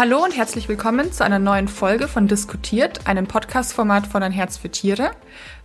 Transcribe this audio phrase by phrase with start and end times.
[0.00, 4.56] Hallo und herzlich willkommen zu einer neuen Folge von Diskutiert, einem Podcast-Format von Ein Herz
[4.56, 5.10] für Tiere.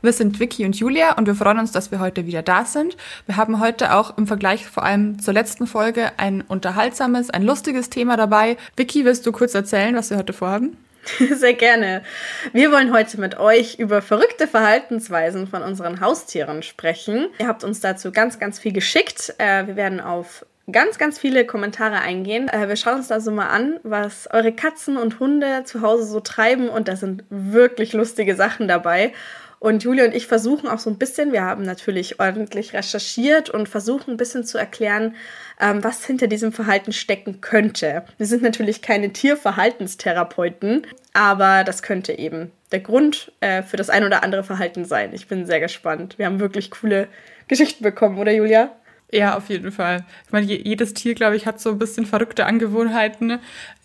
[0.02, 2.98] Wir sind Vicky und Julia und wir freuen uns, dass wir heute wieder da sind.
[3.28, 7.90] Wir haben heute auch im Vergleich vor allem zur letzten Folge ein unterhaltsames, ein lustiges
[7.90, 8.58] Thema dabei.
[8.76, 10.76] Vicky, willst du kurz erzählen, was wir heute vorhaben?
[11.32, 12.04] Sehr gerne.
[12.52, 17.30] Wir wollen heute mit euch über verrückte Verhaltensweisen von unseren Haustieren sprechen.
[17.40, 19.34] Ihr habt uns dazu ganz, ganz viel geschickt.
[19.38, 22.50] Äh, wir werden auf ganz, ganz viele Kommentare eingehen.
[22.50, 26.06] Äh, wir schauen uns da so mal an, was eure Katzen und Hunde zu Hause
[26.06, 29.14] so treiben und da sind wirklich lustige Sachen dabei.
[29.60, 33.70] Und Julia und ich versuchen auch so ein bisschen, wir haben natürlich ordentlich recherchiert und
[33.70, 35.16] versuchen ein bisschen zu erklären,
[35.60, 38.04] ähm, was hinter diesem Verhalten stecken könnte.
[38.18, 44.04] Wir sind natürlich keine Tierverhaltenstherapeuten, aber das könnte eben der Grund äh, für das ein
[44.04, 45.14] oder andere Verhalten sein.
[45.14, 46.20] Ich bin sehr gespannt.
[46.20, 47.08] Wir haben wirklich coole
[47.48, 48.72] Geschichten bekommen, oder Julia?
[49.16, 50.04] Ja, auf jeden Fall.
[50.26, 53.40] Ich meine, jedes Tier, glaube ich, hat so ein bisschen verrückte Angewohnheiten,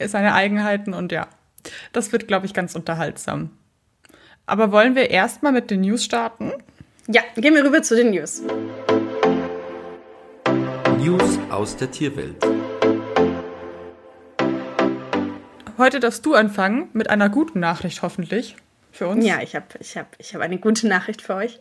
[0.04, 1.28] seine Eigenheiten und ja,
[1.92, 3.50] das wird, glaube ich, ganz unterhaltsam.
[4.46, 6.52] Aber wollen wir erstmal mit den News starten?
[7.06, 8.42] Ja, gehen wir rüber zu den News.
[10.98, 12.44] News aus der Tierwelt.
[15.78, 18.56] Heute darfst du anfangen mit einer guten Nachricht hoffentlich
[18.90, 19.24] für uns.
[19.24, 21.60] Ja, ich habe ich hab, ich hab eine gute Nachricht für euch.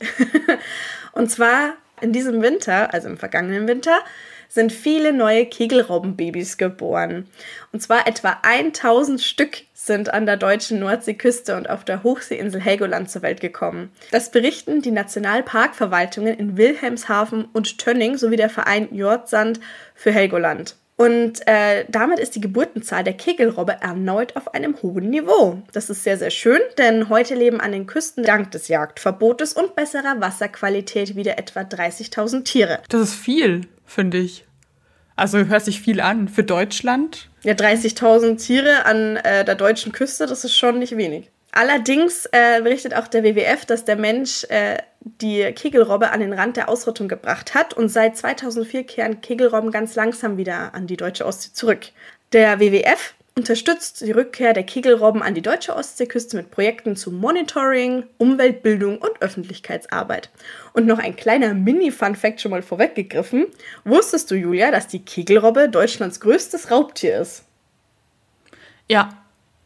[1.11, 3.99] Und zwar in diesem Winter, also im vergangenen Winter,
[4.49, 7.27] sind viele neue Kegelrobbenbabys geboren.
[7.71, 13.09] Und zwar etwa 1000 Stück sind an der deutschen Nordseeküste und auf der Hochseeinsel Helgoland
[13.09, 13.91] zur Welt gekommen.
[14.11, 19.59] Das berichten die Nationalparkverwaltungen in Wilhelmshaven und Tönning sowie der Verein Jordsand
[19.93, 20.75] für Helgoland.
[20.99, 25.61] Und äh, damit ist die Geburtenzahl der Kegelrobbe erneut auf einem hohen Niveau.
[25.71, 29.77] Das ist sehr, sehr schön, denn heute leben an den Küsten dank des Jagdverbotes und
[29.77, 32.79] besserer Wasserqualität wieder etwa 30.000 Tiere.
[32.89, 34.43] Das ist viel, finde ich.
[35.15, 36.27] Also hört sich viel an.
[36.27, 37.29] Für Deutschland?
[37.43, 41.31] Ja, 30.000 Tiere an äh, der deutschen Küste, das ist schon nicht wenig.
[41.51, 46.57] Allerdings äh, berichtet auch der WWF, dass der Mensch äh, die Kegelrobbe an den Rand
[46.57, 51.25] der Ausrottung gebracht hat und seit 2004 kehren Kegelrobben ganz langsam wieder an die deutsche
[51.25, 51.87] Ostsee zurück.
[52.33, 58.03] Der WWF unterstützt die Rückkehr der Kegelrobben an die deutsche Ostseeküste mit Projekten zu Monitoring,
[58.17, 60.29] Umweltbildung und Öffentlichkeitsarbeit.
[60.73, 63.47] Und noch ein kleiner Mini-Fun-Fact schon mal vorweggegriffen.
[63.85, 67.45] Wusstest du, Julia, dass die Kegelrobbe Deutschlands größtes Raubtier ist?
[68.89, 69.09] Ja.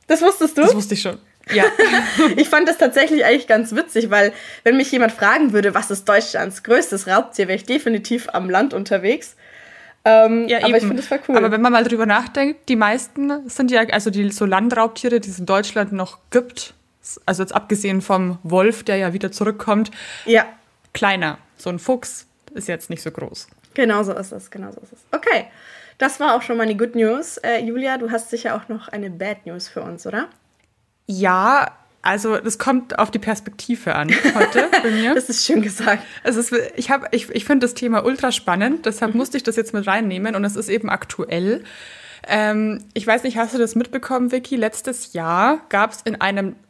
[0.06, 0.62] Das wusstest du?
[0.62, 1.18] Das wusste ich schon.
[1.52, 1.66] Ja.
[2.38, 4.34] ich fand das tatsächlich eigentlich ganz witzig, weil
[4.64, 8.74] wenn mich jemand fragen würde, was ist Deutschlands größtes Raubtier, wäre ich definitiv am Land
[8.74, 9.36] unterwegs.
[10.06, 10.78] Ähm, ja, aber eben.
[10.78, 11.38] ich finde es voll cool.
[11.38, 15.30] Aber wenn man mal drüber nachdenkt, die meisten sind ja, also die so Landraubtiere, die
[15.30, 16.74] es in Deutschland noch gibt,
[17.26, 19.92] also jetzt abgesehen vom Wolf, der ja wieder zurückkommt,
[20.26, 20.46] ja.
[20.94, 21.38] kleiner.
[21.58, 23.48] So ein Fuchs ist jetzt nicht so groß.
[23.74, 25.00] Genau so ist es, genau so ist es.
[25.12, 25.48] Okay,
[25.98, 27.38] das war auch schon mal eine Good News.
[27.38, 30.28] Äh, Julia, du hast sicher auch noch eine Bad News für uns, oder?
[31.06, 31.72] Ja,
[32.02, 35.16] also das kommt auf die Perspektive an heute bei mir.
[35.16, 36.04] das ist schön gesagt.
[36.24, 39.20] Es ist, ich ich, ich finde das Thema ultra spannend, deshalb mhm.
[39.20, 41.64] musste ich das jetzt mit reinnehmen und es ist eben aktuell.
[42.28, 44.56] Ähm, ich weiß nicht, hast du das mitbekommen, Vicky?
[44.56, 46.18] Letztes Jahr gab es in,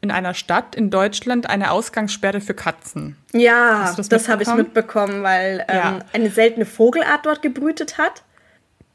[0.02, 3.18] in einer Stadt in Deutschland eine Ausgangssperre für Katzen.
[3.34, 6.00] Ja, das, das habe ich mitbekommen, weil ähm, ja.
[6.14, 8.24] eine seltene Vogelart dort gebrütet hat.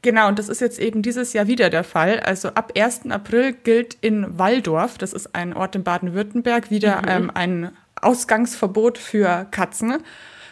[0.01, 2.19] Genau, und das ist jetzt eben dieses Jahr wieder der Fall.
[2.21, 3.09] Also ab 1.
[3.09, 7.07] April gilt in Walldorf, das ist ein Ort in Baden-Württemberg, wieder mhm.
[7.07, 7.71] ähm, ein
[8.01, 9.97] Ausgangsverbot für Katzen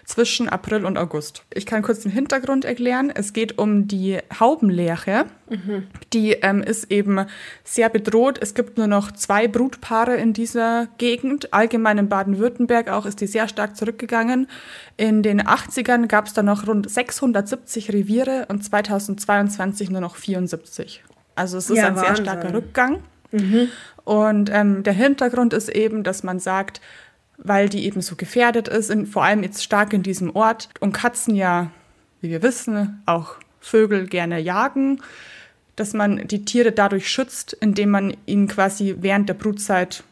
[0.08, 1.44] zwischen April und August.
[1.54, 3.12] Ich kann kurz den Hintergrund erklären.
[3.14, 5.26] Es geht um die Haubenlerche.
[5.50, 5.88] Mhm.
[6.14, 7.26] Die ähm, ist eben
[7.66, 8.40] sehr bedroht.
[8.42, 11.54] Es gibt nur noch zwei Brutpaare in dieser Gegend.
[11.54, 14.48] Allgemein in Baden-Württemberg auch ist die sehr stark zurückgegangen.
[14.96, 21.04] In den 80ern gab es da noch rund 670 Reviere und 2022 nur noch 74.
[21.36, 22.16] Also es ist ja, ein Wahnsinn.
[22.16, 23.04] sehr starker Rückgang.
[23.34, 23.68] Mhm.
[24.06, 26.80] Und ähm, der Hintergrund ist eben, dass man sagt,
[27.48, 30.70] weil die eben so gefährdet ist, in, vor allem jetzt stark in diesem Ort.
[30.80, 31.72] Und Katzen ja,
[32.22, 35.02] wie wir wissen, auch Vögel gerne jagen,
[35.76, 40.04] dass man die Tiere dadurch schützt, indem man ihnen quasi während der Brutzeit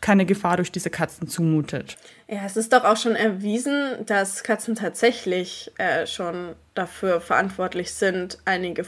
[0.00, 1.96] keine Gefahr durch diese Katzen zumutet.
[2.28, 8.38] Ja, es ist doch auch schon erwiesen, dass Katzen tatsächlich äh, schon dafür verantwortlich sind,
[8.44, 8.84] einige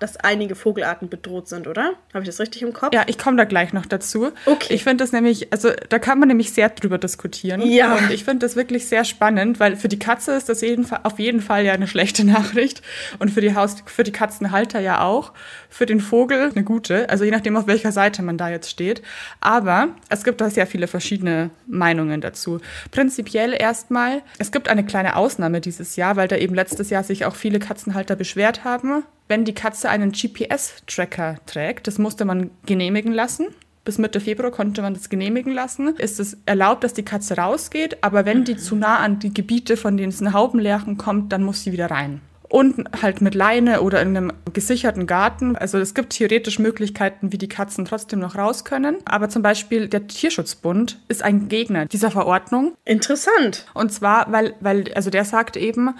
[0.00, 1.92] dass einige Vogelarten bedroht sind, oder?
[2.12, 2.92] Habe ich das richtig im Kopf?
[2.92, 4.32] Ja, ich komme da gleich noch dazu.
[4.46, 4.74] Okay.
[4.74, 7.62] Ich finde das nämlich, also da kann man nämlich sehr drüber diskutieren.
[7.62, 7.94] Ja.
[7.94, 11.00] Und ich finde das wirklich sehr spannend, weil für die Katze ist das jeden Fall,
[11.04, 12.82] auf jeden Fall ja eine schlechte Nachricht
[13.18, 15.32] und für die Haus, für die Katzenhalter ja auch.
[15.68, 19.02] Für den Vogel eine gute, also je nachdem auf welcher Seite man da jetzt steht.
[19.40, 22.60] Aber es gibt da sehr viele verschiedene Meinungen dazu.
[22.90, 27.24] Prinzipiell erstmal, es gibt eine kleine Ausnahme dieses Jahr, weil da eben letztes Jahr sich
[27.24, 33.12] auch viele Katzenhalter beschwert haben, wenn die Katze einen GPS-Tracker trägt, das musste man genehmigen
[33.12, 33.46] lassen.
[33.84, 35.96] Bis Mitte Februar konnte man das genehmigen lassen.
[35.96, 39.76] Ist es erlaubt, dass die Katze rausgeht, aber wenn die zu nah an die Gebiete,
[39.76, 42.20] von denen es eine Haubenlerchen kommt, dann muss sie wieder rein
[42.50, 45.56] und halt mit Leine oder in einem gesicherten Garten.
[45.56, 48.96] Also es gibt theoretisch Möglichkeiten, wie die Katzen trotzdem noch raus können.
[49.04, 52.74] Aber zum Beispiel der Tierschutzbund ist ein Gegner dieser Verordnung.
[52.84, 53.66] Interessant.
[53.72, 55.94] Und zwar, weil, weil, also der sagt eben,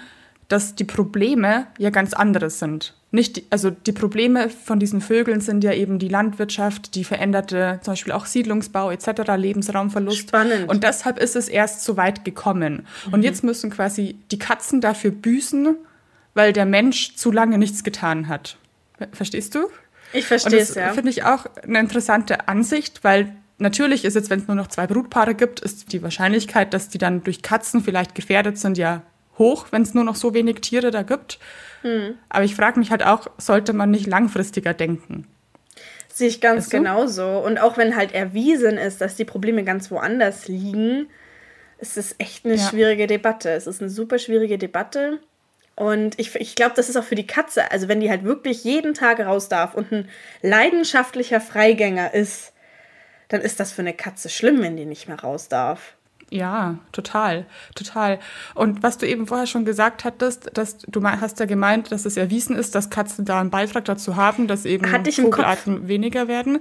[0.49, 2.95] dass die Probleme ja ganz andere sind.
[3.11, 7.79] Nicht, die, also die Probleme von diesen Vögeln sind ja eben die Landwirtschaft, die veränderte,
[7.81, 10.29] zum Beispiel auch Siedlungsbau etc., Lebensraumverlust.
[10.29, 10.67] Spannend.
[10.67, 12.85] Und deshalb ist es erst so weit gekommen.
[13.07, 13.13] Mhm.
[13.13, 15.77] Und jetzt müssen quasi die Katzen dafür büßen,
[16.33, 18.57] weil der Mensch zu lange nichts getan hat.
[19.11, 19.69] Verstehst du?
[20.13, 20.93] Ich verstehe es, ja.
[20.93, 24.87] Finde ich auch eine interessante Ansicht, weil natürlich ist jetzt, wenn es nur noch zwei
[24.87, 29.03] Brutpaare gibt, ist die Wahrscheinlichkeit, dass die dann durch Katzen vielleicht gefährdet sind, ja
[29.37, 31.39] hoch, wenn es nur noch so wenig Tiere da gibt.
[31.81, 32.15] Hm.
[32.29, 35.27] Aber ich frage mich halt auch, sollte man nicht langfristiger denken?
[36.13, 36.77] Sehe ich ganz weißt du?
[36.77, 37.25] genauso.
[37.39, 41.07] Und auch wenn halt erwiesen ist, dass die Probleme ganz woanders liegen,
[41.79, 42.69] ist es echt eine ja.
[42.69, 43.49] schwierige Debatte.
[43.49, 45.19] Es ist eine super schwierige Debatte.
[45.81, 48.63] Und ich, ich glaube, das ist auch für die Katze, also wenn die halt wirklich
[48.63, 50.09] jeden Tag raus darf und ein
[50.43, 52.53] leidenschaftlicher Freigänger ist,
[53.29, 55.95] dann ist das für eine Katze schlimm, wenn die nicht mehr raus darf.
[56.33, 57.45] Ja, total,
[57.75, 58.17] total.
[58.55, 62.15] Und was du eben vorher schon gesagt hattest, dass du hast ja gemeint, dass es
[62.15, 66.59] erwiesen ist, dass Katzen da einen Beitrag dazu haben, dass eben Vogelarten weniger werden.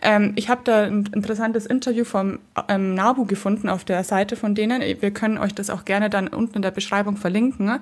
[0.00, 2.38] Ähm, ich habe da ein interessantes Interview vom
[2.68, 4.80] ähm, NABU gefunden auf der Seite von denen.
[4.80, 7.78] Wir können euch das auch gerne dann unten in der Beschreibung verlinken.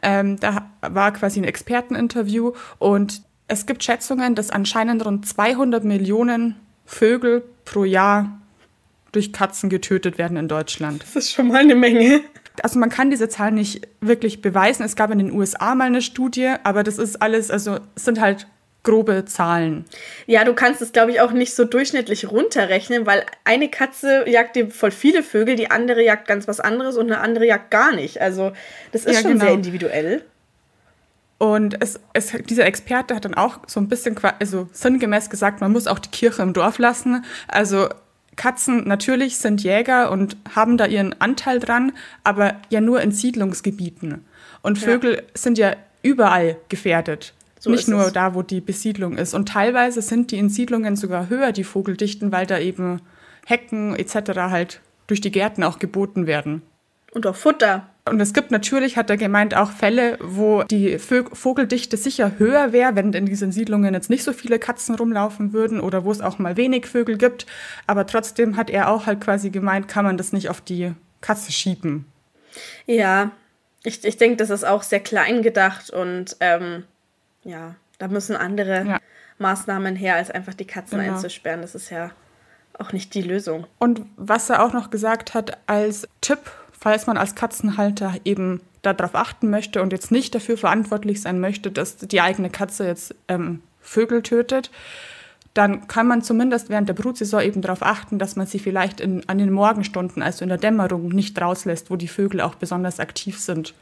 [0.00, 6.54] Ähm, da war quasi ein Experteninterview und es gibt Schätzungen, dass anscheinend rund 200 Millionen
[6.86, 8.38] Vögel pro Jahr
[9.12, 11.02] durch Katzen getötet werden in Deutschland.
[11.02, 12.20] Das ist schon mal eine Menge.
[12.62, 14.82] Also man kann diese Zahl nicht wirklich beweisen.
[14.84, 18.20] Es gab in den USA mal eine Studie, aber das ist alles, also es sind
[18.20, 18.46] halt
[18.82, 19.84] grobe Zahlen.
[20.26, 24.56] Ja, du kannst es, glaube ich, auch nicht so durchschnittlich runterrechnen, weil eine Katze jagt
[24.56, 27.94] dir voll viele Vögel, die andere jagt ganz was anderes und eine andere jagt gar
[27.94, 28.20] nicht.
[28.20, 28.52] Also
[28.92, 29.44] das ist ja, schon genau.
[29.44, 30.24] sehr individuell.
[31.38, 35.70] Und es, es, dieser Experte hat dann auch so ein bisschen also sinngemäß gesagt, man
[35.70, 37.24] muss auch die Kirche im Dorf lassen.
[37.46, 37.88] Also
[38.38, 41.92] Katzen natürlich sind Jäger und haben da ihren Anteil dran,
[42.24, 44.24] aber ja nur in Siedlungsgebieten.
[44.62, 45.22] Und Vögel ja.
[45.34, 47.34] sind ja überall gefährdet.
[47.58, 48.12] So Nicht nur es.
[48.12, 49.34] da, wo die Besiedlung ist.
[49.34, 53.02] Und teilweise sind die in Siedlungen sogar höher, die Vogeldichten, weil da eben
[53.46, 54.30] Hecken etc.
[54.36, 56.62] halt durch die Gärten auch geboten werden.
[57.12, 57.88] Und auch Futter.
[58.08, 62.96] Und es gibt natürlich, hat er gemeint, auch Fälle, wo die Vogeldichte sicher höher wäre,
[62.96, 66.38] wenn in diesen Siedlungen jetzt nicht so viele Katzen rumlaufen würden oder wo es auch
[66.38, 67.46] mal wenig Vögel gibt.
[67.86, 71.52] Aber trotzdem hat er auch halt quasi gemeint, kann man das nicht auf die Katze
[71.52, 72.06] schieben.
[72.86, 73.32] Ja,
[73.84, 76.84] ich, ich denke, das ist auch sehr klein gedacht und ähm,
[77.44, 79.00] ja, da müssen andere ja.
[79.38, 81.14] Maßnahmen her, als einfach die Katzen genau.
[81.14, 81.62] einzusperren.
[81.62, 82.10] Das ist ja
[82.78, 83.66] auch nicht die Lösung.
[83.78, 86.38] Und was er auch noch gesagt hat als Tipp
[86.78, 91.70] falls man als Katzenhalter eben darauf achten möchte und jetzt nicht dafür verantwortlich sein möchte,
[91.70, 94.70] dass die eigene Katze jetzt ähm, Vögel tötet,
[95.54, 99.28] dann kann man zumindest während der Brutsaison eben darauf achten, dass man sie vielleicht in,
[99.28, 103.38] an den Morgenstunden, also in der Dämmerung, nicht rauslässt, wo die Vögel auch besonders aktiv
[103.38, 103.74] sind.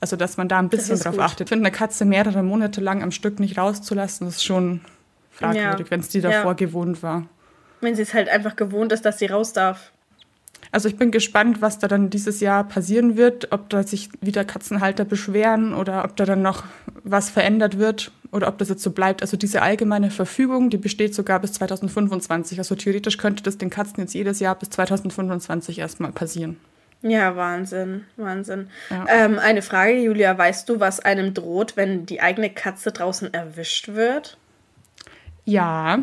[0.00, 1.22] Also dass man da ein bisschen drauf gut.
[1.22, 1.46] achtet.
[1.46, 4.80] Ich finde, eine Katze mehrere Monate lang am Stück nicht rauszulassen, ist schon
[5.30, 5.90] fragwürdig, ja.
[5.90, 6.52] wenn es die davor ja.
[6.54, 7.26] gewohnt war.
[7.80, 9.92] Wenn sie es halt einfach gewohnt ist, dass sie raus darf.
[10.72, 14.44] Also ich bin gespannt, was da dann dieses Jahr passieren wird, ob da sich wieder
[14.44, 16.64] Katzenhalter beschweren oder ob da dann noch
[17.04, 19.20] was verändert wird oder ob das jetzt so bleibt.
[19.20, 22.58] Also diese allgemeine Verfügung, die besteht sogar bis 2025.
[22.58, 26.56] Also theoretisch könnte das den Katzen jetzt jedes Jahr bis 2025 erstmal passieren.
[27.02, 28.70] Ja, Wahnsinn, Wahnsinn.
[28.88, 29.04] Ja.
[29.08, 33.88] Ähm, eine Frage, Julia, weißt du, was einem droht, wenn die eigene Katze draußen erwischt
[33.88, 34.38] wird?
[35.44, 35.98] Ja,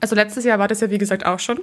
[0.00, 1.60] also letztes Jahr war das ja wie gesagt auch schon.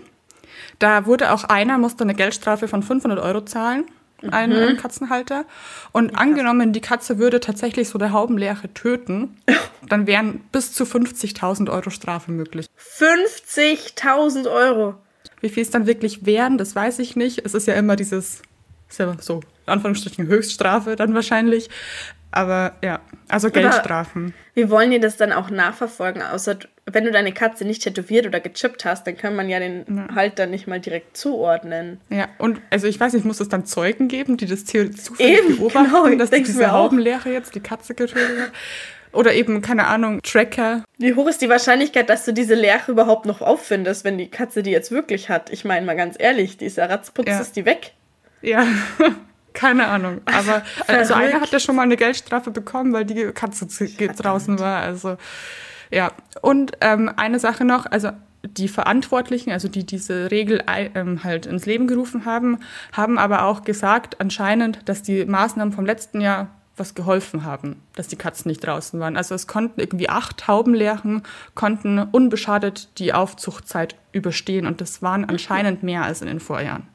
[0.80, 3.86] Da wurde auch einer, musste eine Geldstrafe von 500 Euro zahlen,
[4.32, 4.78] ein mhm.
[4.78, 5.46] Katzenhalter.
[5.92, 9.38] Und angenommen, die Katze würde tatsächlich so der Haubenleere töten,
[9.90, 12.68] dann wären bis zu 50.000 Euro Strafe möglich.
[12.98, 14.96] 50.000 Euro?
[15.42, 17.46] Wie viel es dann wirklich wären, das weiß ich nicht.
[17.46, 18.42] Es ist ja immer dieses,
[18.90, 21.70] ist ja so, in Anführungsstrichen Höchststrafe dann wahrscheinlich.
[22.34, 24.26] Aber ja, also Geldstrafen.
[24.26, 26.24] Aber wie wollen die das dann auch nachverfolgen?
[26.24, 26.58] Außer
[26.92, 30.16] wenn du deine Katze nicht tätowiert oder gechippt hast, dann kann man ja den ja.
[30.16, 32.02] Halter nicht mal direkt zuordnen.
[32.10, 35.58] Ja, und also ich weiß nicht, muss es dann Zeugen geben, die das zufällig Eben,
[35.58, 38.52] beobachten, genau, dass diese Haubenlehre jetzt die Katze getötet hat?
[39.14, 40.84] Oder eben, keine Ahnung, Tracker.
[40.98, 44.64] Wie hoch ist die Wahrscheinlichkeit, dass du diese Leere überhaupt noch auffindest, wenn die Katze
[44.64, 45.52] die jetzt wirklich hat?
[45.52, 47.40] Ich meine mal ganz ehrlich, die ist ja ratzputz, ja.
[47.40, 47.92] ist die weg.
[48.42, 48.66] Ja.
[49.54, 50.22] Keine Ahnung.
[50.26, 54.82] Aber also einer hat ja schon mal eine Geldstrafe bekommen, weil die Katze draußen war.
[54.82, 55.18] Also
[55.92, 56.12] ja.
[56.42, 58.10] Und ähm, eine Sache noch, also
[58.44, 62.60] die Verantwortlichen, also die diese Regel ähm, halt ins Leben gerufen haben,
[62.92, 68.08] haben aber auch gesagt, anscheinend, dass die Maßnahmen vom letzten Jahr was geholfen haben, dass
[68.08, 69.16] die Katzen nicht draußen waren.
[69.16, 71.22] Also es konnten irgendwie acht Taubenlerchen
[71.54, 76.88] konnten unbeschadet die Aufzuchtzeit überstehen und das waren anscheinend mehr als in den Vorjahren.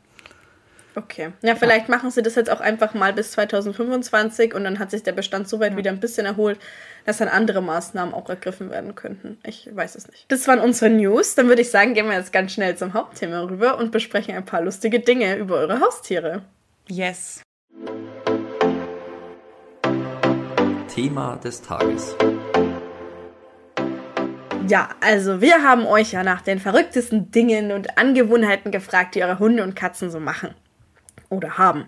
[0.98, 1.30] Okay.
[1.42, 1.94] Ja, vielleicht ja.
[1.94, 5.48] machen sie das jetzt auch einfach mal bis 2025 und dann hat sich der Bestand
[5.48, 5.78] soweit ja.
[5.78, 6.58] wieder ein bisschen erholt,
[7.06, 9.38] dass dann andere Maßnahmen auch ergriffen werden könnten.
[9.44, 10.24] Ich weiß es nicht.
[10.26, 11.36] Das waren unsere News.
[11.36, 14.44] Dann würde ich sagen, gehen wir jetzt ganz schnell zum Hauptthema rüber und besprechen ein
[14.44, 16.42] paar lustige Dinge über eure Haustiere.
[16.88, 17.42] Yes.
[20.92, 22.16] Thema des Tages.
[24.66, 29.38] Ja, also wir haben euch ja nach den verrücktesten Dingen und Angewohnheiten gefragt, die eure
[29.38, 30.56] Hunde und Katzen so machen
[31.28, 31.86] oder haben.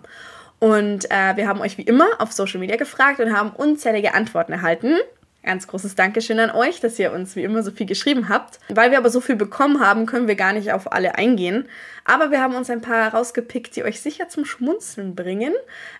[0.59, 4.53] Und äh, wir haben euch wie immer auf Social Media gefragt und haben unzählige Antworten
[4.53, 4.97] erhalten.
[5.43, 8.59] Ganz großes Dankeschön an euch, dass ihr uns wie immer so viel geschrieben habt.
[8.69, 11.65] Weil wir aber so viel bekommen haben, können wir gar nicht auf alle eingehen.
[12.05, 15.53] Aber wir haben uns ein paar rausgepickt, die euch sicher zum Schmunzeln bringen,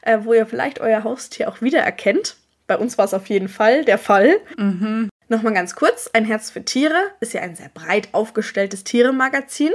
[0.04, 2.36] äh, wo ihr vielleicht euer Haustier auch wiedererkennt.
[2.68, 4.36] Bei uns war es auf jeden Fall der Fall.
[4.58, 5.10] Mhm.
[5.28, 9.72] Nochmal ganz kurz: Ein Herz für Tiere ist ja ein sehr breit aufgestelltes Tieremagazin.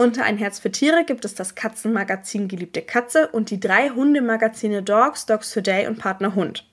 [0.00, 4.82] Unter Ein Herz für Tiere gibt es das Katzenmagazin Geliebte Katze und die drei Hundemagazine
[4.82, 6.66] Dogs, Dogs Today und Partner Hund.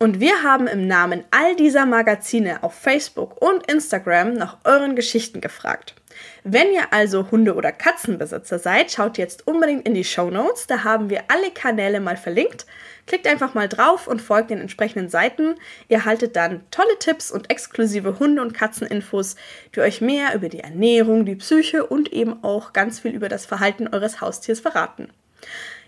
[0.00, 5.40] Und wir haben im Namen all dieser Magazine auf Facebook und Instagram nach euren Geschichten
[5.40, 5.94] gefragt.
[6.42, 10.66] Wenn ihr also Hunde- oder Katzenbesitzer seid, schaut jetzt unbedingt in die Show Notes.
[10.66, 12.66] Da haben wir alle Kanäle mal verlinkt.
[13.06, 15.56] Klickt einfach mal drauf und folgt den entsprechenden Seiten.
[15.88, 19.36] Ihr erhaltet dann tolle Tipps und exklusive Hunde- und Katzeninfos,
[19.74, 23.44] die euch mehr über die Ernährung, die Psyche und eben auch ganz viel über das
[23.44, 25.08] Verhalten eures Haustiers verraten.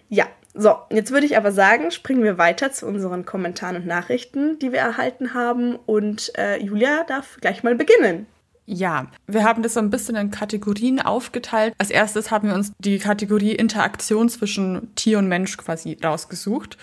[0.09, 4.59] Ja, so, jetzt würde ich aber sagen, springen wir weiter zu unseren Kommentaren und Nachrichten,
[4.61, 5.75] die wir erhalten haben.
[5.75, 8.27] Und äh, Julia darf gleich mal beginnen.
[8.67, 11.75] Ja, wir haben das so ein bisschen in Kategorien aufgeteilt.
[11.79, 16.79] Als erstes haben wir uns die Kategorie Interaktion zwischen Tier und Mensch quasi rausgesucht.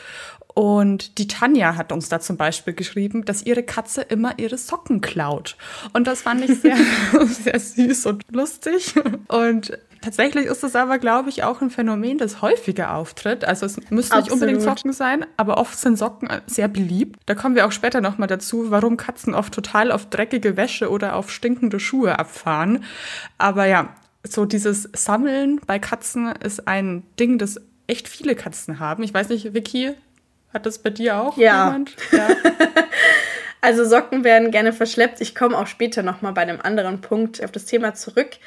[0.54, 5.02] Und die Tanja hat uns da zum Beispiel geschrieben, dass ihre Katze immer ihre Socken
[5.02, 5.56] klaut.
[5.94, 6.78] Und das fand ich sehr,
[7.26, 8.94] sehr süß und lustig.
[9.28, 13.46] Und Tatsächlich ist es aber, glaube ich, auch ein Phänomen, das häufiger auftritt.
[13.46, 17.20] Also es müssen nicht unbedingt Socken sein, aber oft sind Socken sehr beliebt.
[17.28, 21.16] Da kommen wir auch später nochmal dazu, warum Katzen oft total auf dreckige Wäsche oder
[21.16, 22.84] auf stinkende Schuhe abfahren.
[23.38, 29.04] Aber ja, so dieses Sammeln bei Katzen ist ein Ding, das echt viele Katzen haben.
[29.04, 29.94] Ich weiß nicht, Vicky,
[30.54, 31.68] hat das bei dir auch ja.
[31.68, 31.96] jemand?
[32.12, 32.28] Ja.
[33.62, 35.22] also Socken werden gerne verschleppt.
[35.22, 38.38] Ich komme auch später nochmal bei einem anderen Punkt auf das Thema zurück.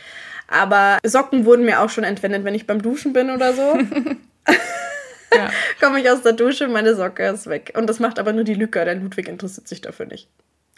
[0.48, 3.78] Aber Socken wurden mir auch schon entwendet, wenn ich beim Duschen bin oder so.
[5.34, 5.50] ja.
[5.80, 7.72] Komme ich aus der Dusche, meine Socke ist weg.
[7.76, 10.28] Und das macht aber nur die Lücke, denn Ludwig interessiert sich dafür nicht.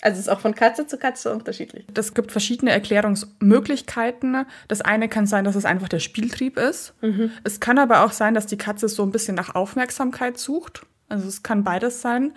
[0.03, 1.87] Also es ist auch von Katze zu Katze unterschiedlich.
[1.95, 4.45] Es gibt verschiedene Erklärungsmöglichkeiten.
[4.69, 6.95] Das eine kann sein, dass es einfach der Spieltrieb ist.
[7.01, 7.33] Mhm.
[7.45, 10.85] Es kann aber auch sein, dass die Katze so ein bisschen nach Aufmerksamkeit sucht.
[11.09, 12.35] Also es kann beides sein.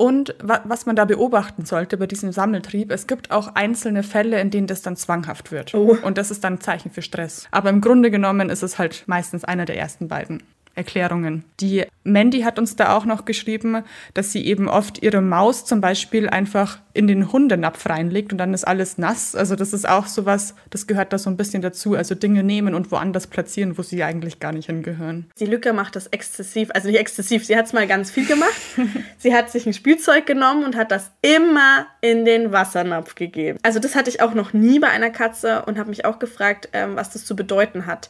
[0.00, 4.50] Und was man da beobachten sollte bei diesem Sammeltrieb, es gibt auch einzelne Fälle, in
[4.50, 5.74] denen das dann zwanghaft wird.
[5.74, 5.96] Oh.
[6.02, 7.48] Und das ist dann ein Zeichen für Stress.
[7.50, 10.44] Aber im Grunde genommen ist es halt meistens einer der ersten beiden.
[10.78, 11.44] Erklärungen.
[11.60, 13.82] Die Mandy hat uns da auch noch geschrieben,
[14.14, 18.54] dass sie eben oft ihre Maus zum Beispiel einfach in den Hundenapf reinlegt und dann
[18.54, 19.34] ist alles nass.
[19.34, 21.94] Also das ist auch sowas, das gehört da so ein bisschen dazu.
[21.94, 25.30] Also Dinge nehmen und woanders platzieren, wo sie eigentlich gar nicht hingehören.
[25.38, 28.54] Die Lücke macht das exzessiv, also nicht exzessiv, sie hat es mal ganz viel gemacht.
[29.18, 33.58] sie hat sich ein Spielzeug genommen und hat das immer in den Wassernapf gegeben.
[33.62, 36.68] Also das hatte ich auch noch nie bei einer Katze und habe mich auch gefragt,
[36.72, 38.08] ähm, was das zu bedeuten hat.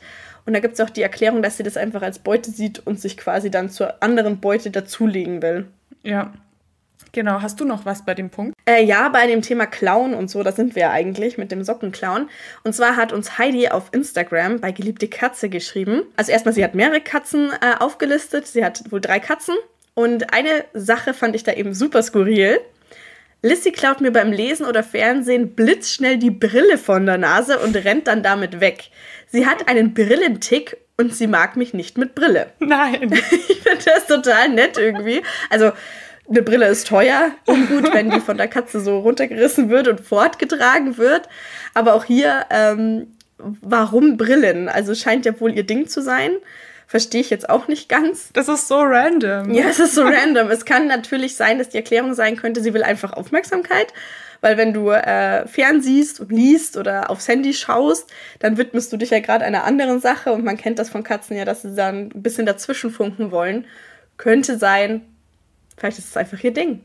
[0.48, 2.98] Und da gibt es auch die Erklärung, dass sie das einfach als Beute sieht und
[2.98, 5.66] sich quasi dann zur anderen Beute dazulegen will.
[6.02, 6.32] Ja.
[7.12, 8.54] Genau, hast du noch was bei dem Punkt?
[8.64, 11.62] Äh, ja, bei dem Thema Clown und so, da sind wir ja eigentlich mit dem
[11.62, 12.30] Sockenclown.
[12.64, 16.04] Und zwar hat uns Heidi auf Instagram bei Geliebte Katze geschrieben.
[16.16, 18.46] Also erstmal, sie hat mehrere Katzen äh, aufgelistet.
[18.46, 19.54] Sie hat wohl drei Katzen.
[19.92, 22.58] Und eine Sache fand ich da eben super skurril.
[23.42, 28.08] Lissy klaut mir beim Lesen oder Fernsehen blitzschnell die Brille von der Nase und rennt
[28.08, 28.90] dann damit weg.
[29.28, 32.48] Sie hat einen Brillentick und sie mag mich nicht mit Brille.
[32.58, 33.12] Nein.
[33.48, 35.22] Ich finde das total nett irgendwie.
[35.50, 35.72] Also,
[36.28, 40.98] eine Brille ist teuer, ungut, wenn die von der Katze so runtergerissen wird und fortgetragen
[40.98, 41.28] wird.
[41.74, 44.68] Aber auch hier, ähm, warum Brillen?
[44.68, 46.32] Also scheint ja wohl ihr Ding zu sein.
[46.88, 48.30] Verstehe ich jetzt auch nicht ganz.
[48.32, 49.52] Das ist so random.
[49.52, 50.50] Ja, es ist so random.
[50.50, 53.92] Es kann natürlich sein, dass die Erklärung sein könnte, sie will einfach Aufmerksamkeit.
[54.40, 59.10] Weil wenn du äh, fernsiehst und liest oder aufs Handy schaust, dann widmest du dich
[59.10, 62.10] ja gerade einer anderen Sache und man kennt das von Katzen ja, dass sie dann
[62.14, 63.66] ein bisschen dazwischen funken wollen.
[64.16, 65.02] Könnte sein,
[65.76, 66.80] vielleicht ist es einfach ihr Ding.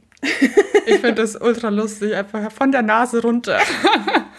[0.86, 3.60] Ich finde das ultra lustig, einfach von der Nase runter.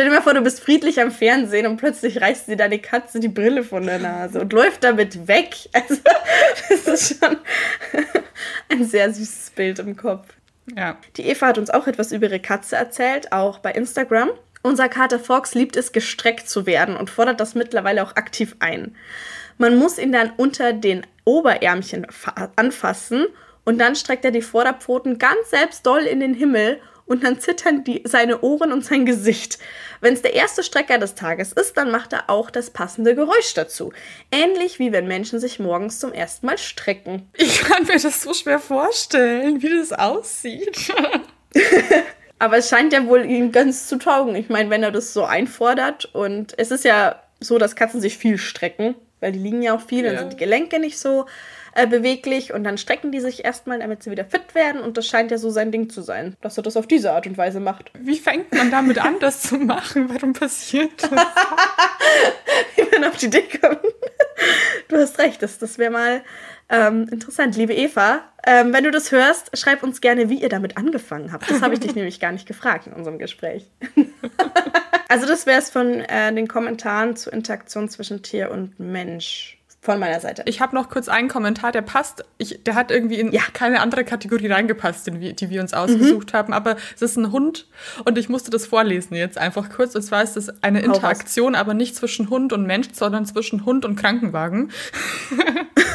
[0.00, 3.20] Stell dir mal vor, du bist friedlich am Fernsehen und plötzlich reißt dir deine Katze
[3.20, 5.54] die Brille von der Nase und läuft damit weg.
[5.74, 6.00] Also,
[6.70, 7.36] das ist schon
[8.70, 10.26] ein sehr süßes Bild im Kopf.
[10.74, 10.96] Ja.
[11.18, 14.30] Die Eva hat uns auch etwas über ihre Katze erzählt, auch bei Instagram.
[14.62, 18.96] Unser Kater Fox liebt es, gestreckt zu werden und fordert das mittlerweile auch aktiv ein.
[19.58, 22.06] Man muss ihn dann unter den Oberärmchen
[22.56, 23.26] anfassen
[23.66, 26.80] und dann streckt er die Vorderpfoten ganz selbst doll in den Himmel
[27.10, 29.58] und dann zittern die, seine Ohren und sein Gesicht.
[30.00, 33.52] Wenn es der erste Strecker des Tages ist, dann macht er auch das passende Geräusch
[33.52, 33.92] dazu.
[34.30, 37.28] Ähnlich wie wenn Menschen sich morgens zum ersten Mal strecken.
[37.36, 40.92] Ich kann mir das so schwer vorstellen, wie das aussieht.
[42.38, 44.36] Aber es scheint ja wohl ihm ganz zu taugen.
[44.36, 48.18] Ich meine, wenn er das so einfordert und es ist ja so, dass Katzen sich
[48.18, 50.12] viel strecken, weil die liegen ja auch viel, ja.
[50.12, 51.26] dann sind die Gelenke nicht so
[51.74, 55.06] äh, beweglich und dann strecken die sich erstmal, damit sie wieder fit werden und das
[55.06, 57.60] scheint ja so sein Ding zu sein, dass er das auf diese Art und Weise
[57.60, 57.90] macht.
[58.00, 60.08] Wie fängt man damit an, das zu machen?
[60.12, 61.10] Warum passiert das?
[62.76, 63.80] Wie man auf die Idee kommt.
[64.88, 66.22] Du hast recht, das, das wäre mal
[66.70, 67.56] ähm, interessant.
[67.56, 71.50] Liebe Eva, ähm, wenn du das hörst, schreib uns gerne, wie ihr damit angefangen habt.
[71.50, 73.66] Das habe ich dich nämlich gar nicht gefragt in unserem Gespräch.
[75.08, 79.98] also das wäre es von äh, den Kommentaren zur Interaktion zwischen Tier und Mensch von
[79.98, 80.42] meiner Seite.
[80.44, 82.22] Ich habe noch kurz einen Kommentar, der passt.
[82.36, 83.40] Ich, der hat irgendwie in ja.
[83.54, 86.36] keine andere Kategorie reingepasst, die, die wir uns ausgesucht mhm.
[86.36, 86.52] haben.
[86.52, 87.66] Aber es ist ein Hund
[88.04, 89.94] und ich musste das vorlesen jetzt einfach kurz.
[89.94, 93.86] Und zwar ist es eine Interaktion, aber nicht zwischen Hund und Mensch, sondern zwischen Hund
[93.86, 94.70] und Krankenwagen.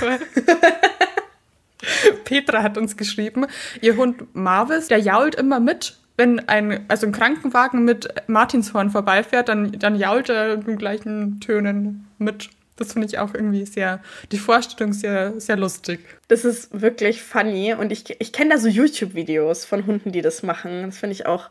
[2.24, 3.46] Petra hat uns geschrieben,
[3.82, 9.50] ihr Hund Marvis, der jault immer mit wenn ein, also ein Krankenwagen mit Martinshorn vorbeifährt,
[9.50, 12.50] dann, dann jault er in den gleichen Tönen mit.
[12.78, 14.02] Das finde ich auch irgendwie sehr,
[14.32, 16.02] die Vorstellung sehr, sehr lustig.
[16.28, 20.44] Das ist wirklich funny und ich, ich kenne da so YouTube-Videos von Hunden, die das
[20.44, 20.84] machen.
[20.84, 21.50] Das finde ich auch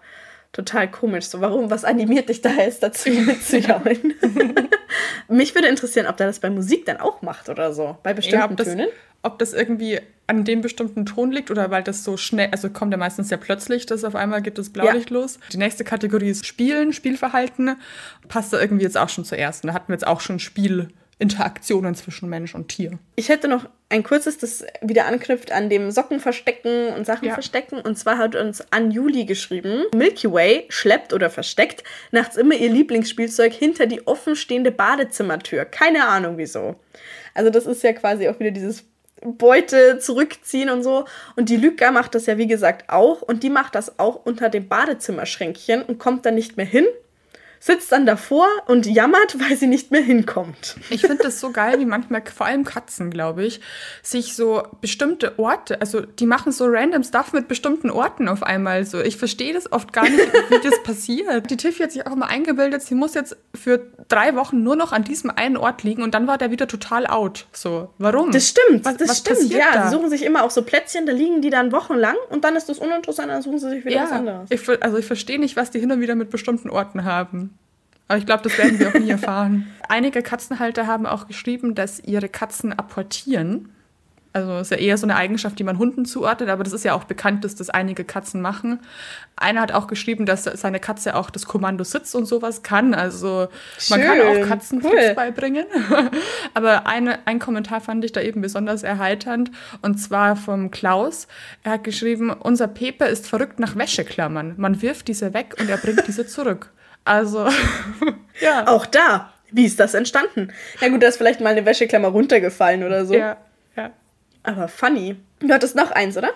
[0.53, 1.27] total komisch.
[1.27, 4.15] So, warum, was animiert dich da jetzt dazu mitzujauen?
[5.29, 8.41] Mich würde interessieren, ob der das bei Musik dann auch macht oder so, bei bestimmten
[8.41, 8.89] ja, ob das, Tönen.
[9.23, 12.93] Ob das irgendwie an dem bestimmten Ton liegt oder weil das so schnell, also kommt
[12.93, 15.17] ja meistens sehr plötzlich, dass auf einmal geht das Blaulicht ja.
[15.17, 15.39] los.
[15.53, 17.77] Die nächste Kategorie ist Spielen, Spielverhalten.
[18.29, 19.67] Passt da irgendwie jetzt auch schon zur ersten.
[19.67, 20.89] Da hatten wir jetzt auch schon Spiel.
[21.19, 22.99] Interaktionen zwischen Mensch und Tier.
[23.17, 27.35] Ich hätte noch ein kurzes, das wieder anknüpft an dem Socken verstecken und Sachen ja.
[27.35, 27.81] verstecken.
[27.81, 32.71] Und zwar hat uns An Juli geschrieben, Milky Way schleppt oder versteckt nachts immer ihr
[32.71, 35.65] Lieblingsspielzeug hinter die offenstehende Badezimmertür.
[35.65, 36.77] Keine Ahnung wieso.
[37.35, 38.85] Also das ist ja quasi auch wieder dieses
[39.23, 41.05] Beute zurückziehen und so.
[41.37, 43.23] Und die Lüga macht das ja wie gesagt auch.
[43.23, 46.87] Und die macht das auch unter dem Badezimmerschränkchen und kommt dann nicht mehr hin
[47.65, 50.77] sitzt dann davor und jammert, weil sie nicht mehr hinkommt.
[50.91, 53.61] Ich finde das so geil, wie manchmal, vor allem Katzen, glaube ich,
[54.03, 58.85] sich so bestimmte Orte, also die machen so random Stuff mit bestimmten Orten auf einmal
[58.85, 59.01] so.
[59.01, 61.51] Ich verstehe das oft gar nicht, wie das passiert.
[61.51, 64.93] Die Tiffy hat sich auch mal eingebildet, sie muss jetzt für drei Wochen nur noch
[64.93, 67.47] an diesem einen Ort liegen und dann war der wieder total out.
[67.53, 68.31] So, warum?
[68.31, 69.73] Das stimmt, was, das was stimmt, ja.
[69.73, 69.89] Da?
[69.89, 72.69] Sie suchen sich immer auch so Plätzchen, da liegen die dann wochenlang und dann ist
[72.69, 74.51] das uninteressant, dann suchen sie sich wieder ja, was anderes.
[74.51, 77.54] Ich, also ich verstehe nicht, was die hin und wieder mit bestimmten Orten haben.
[78.09, 79.67] Aber ich glaube, das werden wir auch nie erfahren.
[79.89, 83.71] Einige Katzenhalter haben auch geschrieben, dass ihre Katzen apportieren.
[84.35, 86.93] Also ist ja eher so eine Eigenschaft, die man Hunden zuordnet, aber das ist ja
[86.95, 88.81] auch bekannt, dass das einige Katzen machen.
[89.37, 92.95] Einer hat auch geschrieben, dass seine Katze auch das Kommando Sitz und sowas kann.
[92.95, 93.47] Also
[93.79, 95.15] Schön, man kann auch Katzen cool.
[95.15, 95.67] beibringen.
[96.55, 101.29] aber eine, ein Kommentar fand ich da eben besonders erheiternd und zwar vom Klaus.
[101.63, 104.55] Er hat geschrieben, unser Pepe ist verrückt nach Wäscheklammern.
[104.57, 106.73] Man wirft diese weg und er bringt diese zurück.
[107.05, 107.49] Also,
[108.41, 108.67] ja.
[108.67, 110.53] Auch da, wie ist das entstanden?
[110.81, 113.15] Ja gut, da ist vielleicht mal eine Wäscheklammer runtergefallen oder so.
[113.15, 113.37] Ja,
[113.77, 113.91] ja.
[114.43, 115.17] Aber funny.
[115.41, 116.31] Du hattest noch eins, oder?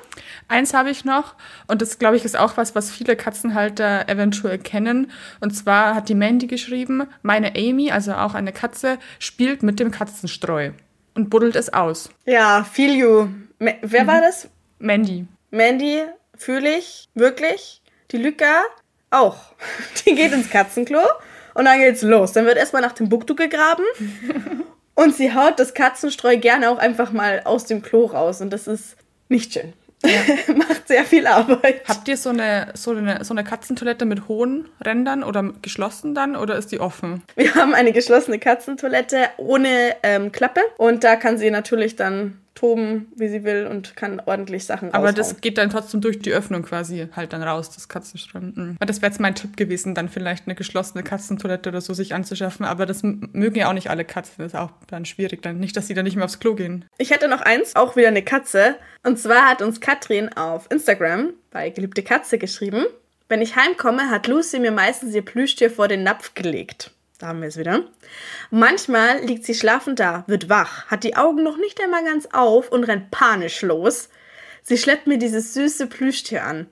[0.49, 1.35] Eins habe ich noch
[1.67, 5.11] und das, glaube ich, ist auch was, was viele Katzenhalter eventuell kennen.
[5.41, 9.91] Und zwar hat die Mandy geschrieben, meine Amy, also auch eine Katze, spielt mit dem
[9.91, 10.73] Katzenstreu
[11.15, 12.11] und buddelt es aus.
[12.27, 13.29] Ja, feel you.
[13.59, 14.07] Me wer mhm.
[14.07, 14.49] war das?
[14.79, 15.27] Mandy.
[15.51, 16.03] Mandy,
[16.37, 17.83] fühle ich, wirklich.
[18.11, 18.63] Die Lücker,
[19.11, 19.37] auch.
[20.07, 21.01] Die geht ins Katzenklo
[21.55, 22.33] und dann geht's los.
[22.33, 23.85] Dann wird erstmal nach dem Buktu gegraben
[24.95, 28.67] und sie haut das Katzenstreu gerne auch einfach mal aus dem Klo raus und das
[28.67, 28.97] ist
[29.29, 29.73] nicht schön.
[30.05, 30.11] Ja.
[30.55, 31.83] Macht sehr viel Arbeit.
[31.89, 36.37] Habt ihr so eine, so, eine, so eine Katzentoilette mit hohen Rändern oder geschlossen dann
[36.37, 37.25] oder ist die offen?
[37.35, 43.07] Wir haben eine geschlossene Katzentoilette ohne ähm, Klappe und da kann sie natürlich dann toben,
[43.15, 46.63] wie sie will und kann ordentlich Sachen Aber das geht dann trotzdem durch die Öffnung
[46.63, 48.57] quasi halt dann raus, das Katzenstrand.
[48.57, 48.77] Mhm.
[48.81, 52.67] Das wäre jetzt mein Tipp gewesen, dann vielleicht eine geschlossene Katzentoilette oder so sich anzuschaffen.
[52.67, 54.35] Aber das mögen ja auch nicht alle Katzen.
[54.39, 55.43] Das ist auch dann schwierig.
[55.43, 56.85] Dann nicht, dass sie dann nicht mehr aufs Klo gehen.
[56.99, 58.77] Ich hätte noch eins, auch wieder eine Katze.
[59.05, 62.85] Und zwar hat uns Katrin auf Instagram bei Geliebte Katze geschrieben.
[63.29, 66.91] Wenn ich heimkomme, hat Lucy mir meistens ihr Plüschtier vor den Napf gelegt.
[67.19, 67.85] Da haben wir es wieder.
[68.51, 72.71] Manchmal liegt sie schlafend da, wird wach, hat die Augen noch nicht einmal ganz auf
[72.71, 74.09] und rennt panisch los.
[74.63, 76.67] Sie schleppt mir dieses süße Plüschtier an.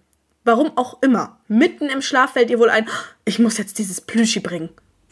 [0.44, 1.40] Warum auch immer.
[1.48, 2.88] Mitten im Schlaf fällt ihr wohl ein,
[3.24, 4.68] ich muss jetzt dieses Plüschi bringen.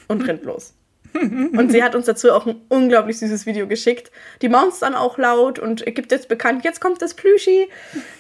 [0.07, 0.75] Und rennt los.
[1.14, 4.12] und sie hat uns dazu auch ein unglaublich süßes Video geschickt.
[4.42, 7.68] Die maunzt dann auch laut und gibt jetzt bekannt, jetzt kommt das Plüschi.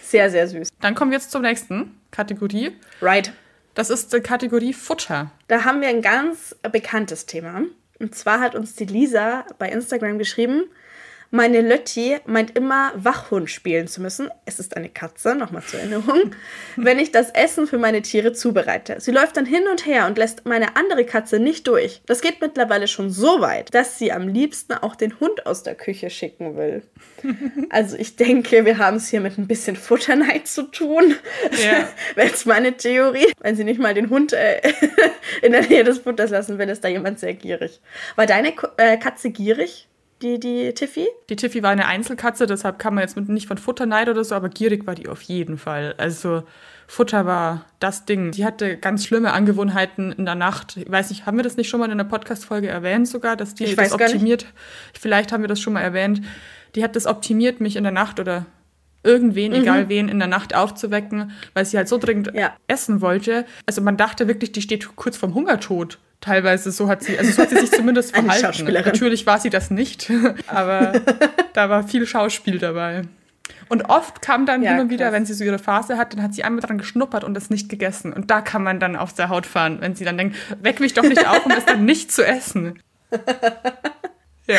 [0.02, 0.68] Sehr, sehr süß.
[0.80, 2.72] Dann kommen wir jetzt zur nächsten Kategorie.
[3.00, 3.32] Right.
[3.74, 5.30] Das ist die Kategorie Futter.
[5.48, 7.62] Da haben wir ein ganz bekanntes Thema.
[7.98, 10.64] Und zwar hat uns die Lisa bei Instagram geschrieben,
[11.34, 14.30] meine Lötti meint immer, Wachhund spielen zu müssen.
[14.44, 16.30] Es ist eine Katze, nochmal zur Erinnerung.
[16.76, 19.00] wenn ich das Essen für meine Tiere zubereite.
[19.00, 22.02] Sie läuft dann hin und her und lässt meine andere Katze nicht durch.
[22.06, 25.74] Das geht mittlerweile schon so weit, dass sie am liebsten auch den Hund aus der
[25.74, 26.82] Küche schicken will.
[27.70, 31.16] Also ich denke, wir haben es hier mit ein bisschen Futterneid zu tun.
[31.64, 31.88] Ja.
[32.14, 33.26] Wäre jetzt meine Theorie.
[33.40, 34.60] Wenn sie nicht mal den Hund äh,
[35.42, 37.80] in der Nähe des Futters lassen will, ist da jemand sehr gierig.
[38.14, 39.88] War deine äh, Katze gierig?
[40.22, 41.06] Die, die Tiffy?
[41.28, 44.48] Die Tiffy war eine Einzelkatze, deshalb kann man jetzt nicht von Futterneid oder so, aber
[44.48, 45.94] gierig war die auf jeden Fall.
[45.98, 46.44] Also
[46.86, 48.30] Futter war das Ding.
[48.30, 50.76] Die hatte ganz schlimme Angewohnheiten in der Nacht.
[50.76, 53.54] Ich weiß nicht, haben wir das nicht schon mal in einer Podcast-Folge erwähnt sogar, dass
[53.54, 54.46] die ich das optimiert?
[54.98, 56.22] Vielleicht haben wir das schon mal erwähnt.
[56.74, 58.46] Die hat das optimiert, mich in der Nacht oder
[59.02, 59.58] irgendwen, mhm.
[59.58, 62.54] egal wen, in der Nacht aufzuwecken, weil sie halt so dringend ja.
[62.66, 63.44] essen wollte.
[63.66, 67.42] Also man dachte wirklich, die steht kurz vorm Hungertod teilweise so hat sie, also so
[67.42, 68.64] hat sie sich zumindest verhalten.
[68.64, 70.10] Natürlich war sie das nicht,
[70.46, 70.92] aber
[71.52, 73.02] da war viel Schauspiel dabei.
[73.68, 76.22] Und oft kam dann ja, hin und wieder, wenn sie so ihre Phase hat, dann
[76.22, 78.12] hat sie einmal dran geschnuppert und es nicht gegessen.
[78.12, 80.94] Und da kann man dann auf der Haut fahren, wenn sie dann denkt, weck mich
[80.94, 82.78] doch nicht auf, um es dann nicht zu essen.
[84.46, 84.56] ja.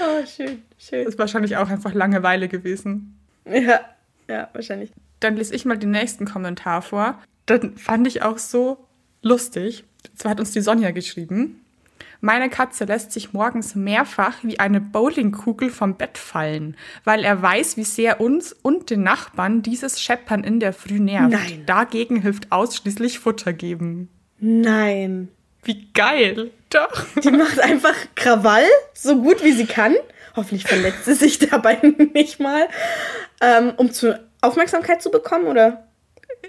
[0.00, 1.04] Oh, schön, schön.
[1.04, 3.18] Das ist wahrscheinlich auch einfach Langeweile gewesen.
[3.44, 3.80] Ja,
[4.28, 4.92] ja, wahrscheinlich.
[5.20, 7.18] Dann lese ich mal den nächsten Kommentar vor.
[7.46, 8.86] Dann fand ich auch so
[9.22, 9.84] lustig.
[10.16, 11.62] Zwar hat uns die Sonja geschrieben.
[12.20, 17.76] Meine Katze lässt sich morgens mehrfach wie eine Bowlingkugel vom Bett fallen, weil er weiß,
[17.76, 21.32] wie sehr uns und den Nachbarn dieses Scheppern in der Früh nervt.
[21.32, 21.64] Nein.
[21.66, 24.08] Dagegen hilft ausschließlich Futter geben.
[24.38, 25.28] Nein.
[25.64, 26.52] Wie geil.
[26.70, 27.06] Doch.
[27.22, 29.94] Die macht einfach Krawall, so gut wie sie kann.
[30.36, 31.78] Hoffentlich verletzt sie sich dabei
[32.14, 32.68] nicht mal.
[33.40, 35.88] Ähm, um zu Aufmerksamkeit zu bekommen, oder?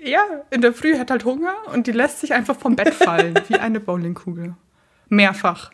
[0.02, 3.40] Ja, in der Früh hat halt Hunger und die lässt sich einfach vom Bett fallen,
[3.48, 4.56] wie eine Bowlingkugel.
[5.10, 5.72] Mehrfach.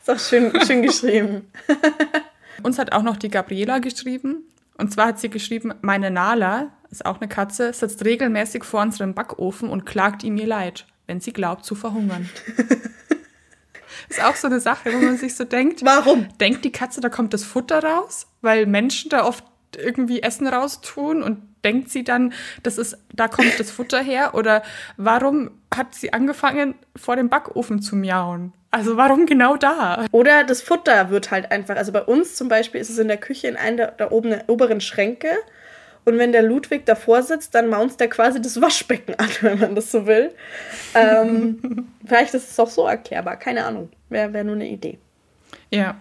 [0.00, 1.50] Ist auch schön, schön geschrieben.
[2.62, 4.44] Uns hat auch noch die Gabriela geschrieben.
[4.76, 9.14] Und zwar hat sie geschrieben, meine Nala, ist auch eine Katze, sitzt regelmäßig vor unserem
[9.14, 12.28] Backofen und klagt ihm ihr Leid, wenn sie glaubt zu verhungern.
[14.08, 15.84] ist auch so eine Sache, wo man sich so denkt.
[15.84, 16.26] Warum?
[16.38, 18.26] Denkt die Katze, da kommt das Futter raus?
[18.40, 19.44] Weil Menschen da oft
[19.76, 24.34] irgendwie Essen raustun und denkt sie dann, das ist, da kommt das Futter her?
[24.34, 24.62] Oder
[24.96, 28.52] warum hat sie angefangen, vor dem Backofen zu miauen?
[28.70, 30.06] Also warum genau da?
[30.12, 33.16] Oder das Futter wird halt einfach, also bei uns zum Beispiel ist es in der
[33.16, 35.30] Küche in einer der, der oben, oberen Schränke.
[36.04, 39.74] Und wenn der Ludwig davor sitzt, dann maunzt er quasi das Waschbecken an, wenn man
[39.74, 40.32] das so will.
[40.94, 43.90] Ähm, vielleicht ist es auch so erklärbar, keine Ahnung.
[44.08, 44.98] Wäre wär nur eine Idee.
[45.70, 46.00] Ja,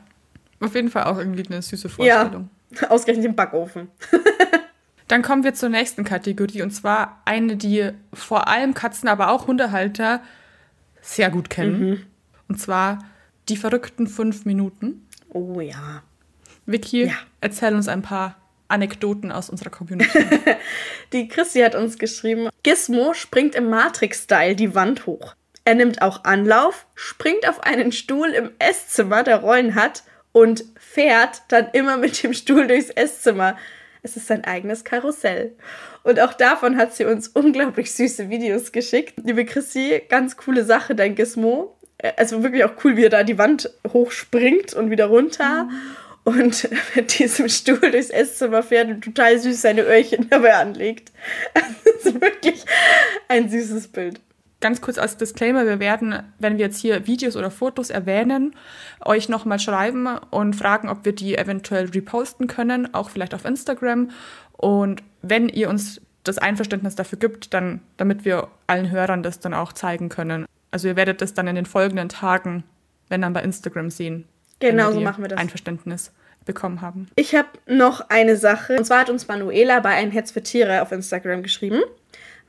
[0.59, 2.49] auf jeden Fall auch irgendwie eine süße Vorstellung.
[2.79, 3.89] Ja, ausgerechnet im Backofen.
[5.09, 9.47] Dann kommen wir zur nächsten Kategorie und zwar eine, die vor allem Katzen, aber auch
[9.47, 10.21] Hundehalter
[11.01, 11.89] sehr gut kennen.
[11.89, 12.05] Mhm.
[12.47, 12.99] Und zwar
[13.49, 15.07] die verrückten fünf Minuten.
[15.29, 16.03] Oh ja.
[16.67, 17.13] Vicky, ja.
[17.41, 18.35] erzähl uns ein paar
[18.67, 20.19] Anekdoten aus unserer Community.
[21.13, 25.33] die Christi hat uns geschrieben, Gizmo springt im Matrix-Style die Wand hoch.
[25.65, 31.41] Er nimmt auch Anlauf, springt auf einen Stuhl im Esszimmer, der Rollen hat, und fährt
[31.47, 33.57] dann immer mit dem Stuhl durchs Esszimmer.
[34.01, 35.55] Es ist sein eigenes Karussell.
[36.03, 39.13] Und auch davon hat sie uns unglaublich süße Videos geschickt.
[39.23, 41.75] Liebe Chrissy, ganz coole Sache, dein Gizmo.
[41.97, 45.65] Äh, also wirklich auch cool, wie er da die Wand hochspringt und wieder runter.
[45.65, 45.79] Mhm.
[46.23, 51.11] Und mit diesem Stuhl durchs Esszimmer fährt und total süß seine Öhrchen dabei anlegt.
[51.53, 52.65] Das ist wirklich
[53.27, 54.21] ein süßes Bild.
[54.61, 58.55] Ganz kurz als Disclaimer, wir werden, wenn wir jetzt hier Videos oder Fotos erwähnen,
[59.05, 64.09] euch nochmal schreiben und fragen, ob wir die eventuell reposten können, auch vielleicht auf Instagram.
[64.51, 69.53] Und wenn ihr uns das Einverständnis dafür gibt, dann, damit wir allen Hörern das dann
[69.53, 70.45] auch zeigen können.
[70.71, 72.63] Also ihr werdet das dann in den folgenden Tagen,
[73.07, 74.25] wenn dann bei Instagram sehen.
[74.59, 75.39] Genau, so machen wir das.
[75.39, 76.11] Einverständnis
[76.45, 77.07] bekommen haben.
[77.15, 78.75] Ich habe noch eine Sache.
[78.75, 81.81] Und zwar hat uns Manuela bei Ein Herz für Tiere auf Instagram geschrieben.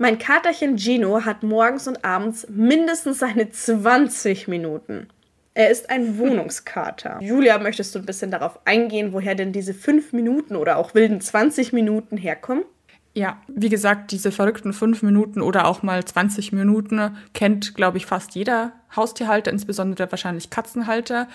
[0.03, 5.09] Mein Katerchen Gino hat morgens und abends mindestens seine 20 Minuten.
[5.53, 7.19] Er ist ein Wohnungskater.
[7.21, 11.21] Julia, möchtest du ein bisschen darauf eingehen, woher denn diese 5 Minuten oder auch wilden
[11.21, 12.65] 20 Minuten herkommen?
[13.13, 18.07] Ja, wie gesagt, diese verrückten 5 Minuten oder auch mal 20 Minuten kennt, glaube ich,
[18.07, 21.29] fast jeder Haustierhalter, insbesondere wahrscheinlich Katzenhalter.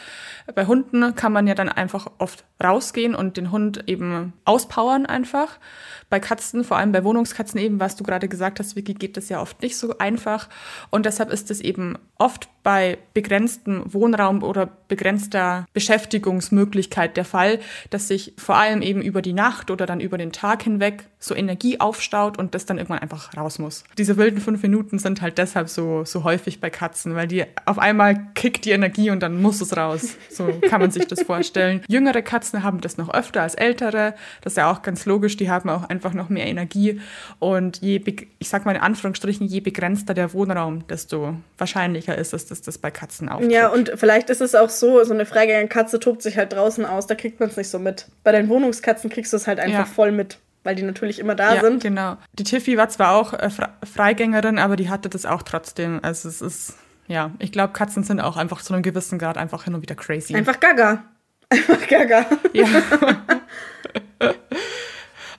[0.54, 5.60] Bei Hunden kann man ja dann einfach oft rausgehen und den Hund eben auspowern einfach.
[6.10, 9.30] Bei Katzen, vor allem bei Wohnungskatzen eben, was du gerade gesagt hast, Vicky, geht das
[9.30, 10.50] ja oft nicht so einfach.
[10.90, 17.60] Und deshalb ist es eben oft bei begrenztem Wohnraum oder begrenzter Beschäftigungsmöglichkeit der Fall,
[17.92, 21.36] dass sich vor allem eben über die Nacht oder dann über den Tag hinweg so
[21.36, 23.84] Energie aufstaut und das dann irgendwann einfach raus muss.
[23.98, 27.80] Diese wilden fünf Minuten sind halt deshalb so, so häufig bei Katzen, weil die auf
[27.80, 30.18] einmal kickt die Energie und dann muss es raus.
[30.30, 31.82] So kann man sich das vorstellen.
[31.88, 34.16] Jüngere Katzen haben das noch öfter als ältere.
[34.42, 35.38] Das ist ja auch ganz logisch.
[35.38, 37.00] Die haben auch einfach noch mehr Energie.
[37.40, 38.02] Und je,
[38.40, 42.78] ich sag mal in Anführungsstrichen, je begrenzter der Wohnraum, desto wahrscheinlicher ist es, dass das
[42.78, 43.52] bei Katzen auftritt.
[43.52, 46.86] Ja, und vielleicht ist es auch so, so eine freigängige Katze tobt sich halt draußen
[46.86, 48.08] aus, da kriegt man es nicht so mit.
[48.24, 49.86] Bei den Wohnungskatzen kriegst du es halt einfach ja.
[49.86, 51.84] voll mit weil die natürlich immer da ja, sind.
[51.84, 52.18] Genau.
[52.34, 53.52] Die Tiffy war zwar auch äh,
[53.84, 56.00] Freigängerin, aber die hatte das auch trotzdem.
[56.02, 56.74] Also es ist
[57.08, 59.96] ja, ich glaube, Katzen sind auch einfach zu einem gewissen Grad einfach hin und wieder
[59.96, 60.36] crazy.
[60.36, 61.04] Einfach gaga.
[61.50, 62.26] Einfach gaga.
[62.54, 62.66] Ja.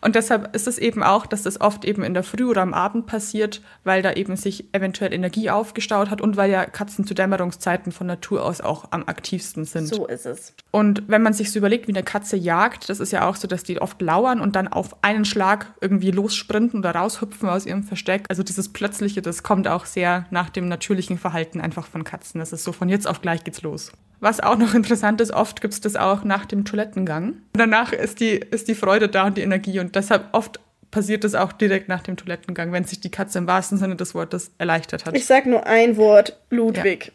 [0.07, 2.75] Und deshalb ist es eben auch, dass das oft eben in der Früh oder am
[2.75, 7.12] Abend passiert, weil da eben sich eventuell Energie aufgestaut hat und weil ja Katzen zu
[7.12, 9.88] Dämmerungszeiten von Natur aus auch am aktivsten sind.
[9.88, 10.55] So ist es.
[10.71, 13.49] Und wenn man sich so überlegt, wie eine Katze jagt, das ist ja auch so,
[13.49, 17.83] dass die oft lauern und dann auf einen Schlag irgendwie lossprinten oder raushüpfen aus ihrem
[17.83, 18.27] Versteck.
[18.29, 22.38] Also dieses Plötzliche, das kommt auch sehr nach dem natürlichen Verhalten einfach von Katzen.
[22.38, 23.90] Das ist so von jetzt auf gleich geht's los.
[24.20, 27.35] Was auch noch interessant ist, oft gibt es das auch nach dem Toilettengang.
[27.52, 31.35] Danach ist die, ist die Freude da und die Energie und deshalb oft passiert das
[31.35, 35.05] auch direkt nach dem Toilettengang, wenn sich die Katze im wahrsten Sinne des Wortes erleichtert
[35.05, 35.16] hat.
[35.16, 37.12] Ich sag nur ein Wort, Ludwig.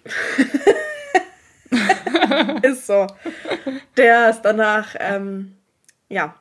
[1.72, 2.60] Ja.
[2.62, 3.08] ist so.
[3.98, 5.56] Der ist danach, ähm,
[6.10, 6.36] ja,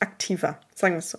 [0.00, 1.18] aktiver, sagen wir es so.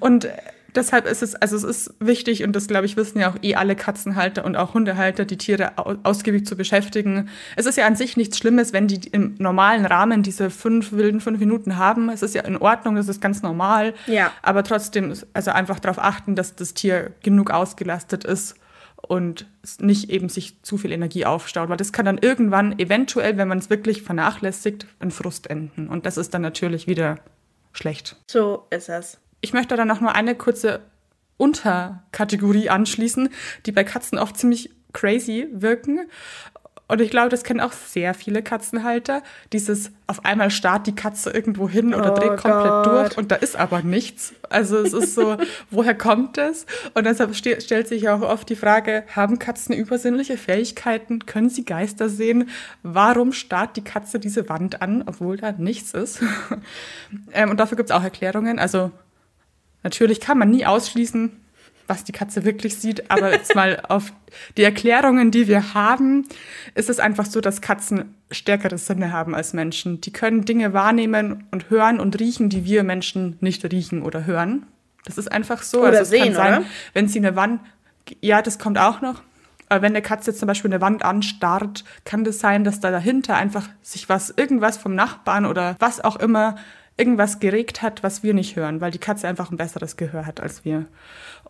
[0.00, 0.28] Und
[0.74, 3.54] deshalb ist es, also es ist wichtig und das glaube ich wissen ja auch eh
[3.54, 7.28] alle Katzenhalter und auch Hundehalter, die Tiere ausgiebig zu beschäftigen.
[7.56, 11.20] Es ist ja an sich nichts Schlimmes, wenn die im normalen Rahmen diese fünf wilden
[11.20, 12.08] fünf Minuten haben.
[12.10, 13.94] Es ist ja in Ordnung, das ist ganz normal.
[14.06, 14.32] Ja.
[14.42, 18.56] Aber trotzdem, also einfach darauf achten, dass das Tier genug ausgelastet ist
[18.96, 19.46] und
[19.80, 23.58] nicht eben sich zu viel Energie aufstaut, weil das kann dann irgendwann eventuell, wenn man
[23.58, 25.88] es wirklich vernachlässigt, in Frust enden.
[25.88, 27.18] Und das ist dann natürlich wieder
[27.72, 28.16] schlecht.
[28.26, 29.18] So ist es.
[29.40, 30.80] Ich möchte dann noch mal eine kurze
[31.36, 33.30] Unterkategorie anschließen,
[33.66, 36.00] die bei Katzen oft ziemlich crazy wirken.
[36.90, 39.22] Und ich glaube, das kennen auch sehr viele Katzenhalter.
[39.52, 42.86] Dieses auf einmal starrt die Katze irgendwo hin oder oh dreht komplett Gott.
[42.86, 44.32] durch und da ist aber nichts.
[44.48, 45.36] Also es ist so,
[45.70, 46.64] woher kommt es?
[46.94, 51.26] Und deshalb ste stellt sich auch oft die Frage, haben Katzen übersinnliche Fähigkeiten?
[51.26, 52.48] Können sie Geister sehen?
[52.82, 56.22] Warum starrt die Katze diese Wand an, obwohl da nichts ist?
[57.32, 58.58] ähm, und dafür gibt es auch Erklärungen.
[58.58, 58.92] Also
[59.82, 61.32] Natürlich kann man nie ausschließen,
[61.86, 64.12] was die Katze wirklich sieht, aber jetzt mal auf
[64.56, 66.26] die Erklärungen, die wir haben,
[66.74, 70.00] ist es einfach so, dass Katzen stärkere Sinne haben als Menschen.
[70.02, 74.66] Die können Dinge wahrnehmen und hören und riechen, die wir Menschen nicht riechen oder hören.
[75.06, 75.80] Das ist einfach so.
[75.80, 76.66] Oder also sehen, sein, oder?
[76.92, 77.60] Wenn sie eine Wand,
[78.20, 79.22] ja, das kommt auch noch.
[79.70, 82.90] Aber wenn eine Katze jetzt zum Beispiel eine Wand anstarrt, kann das sein, dass da
[82.90, 86.56] dahinter einfach sich was, irgendwas vom Nachbarn oder was auch immer
[86.98, 90.40] irgendwas geregt hat, was wir nicht hören, weil die Katze einfach ein besseres Gehör hat
[90.40, 90.86] als wir.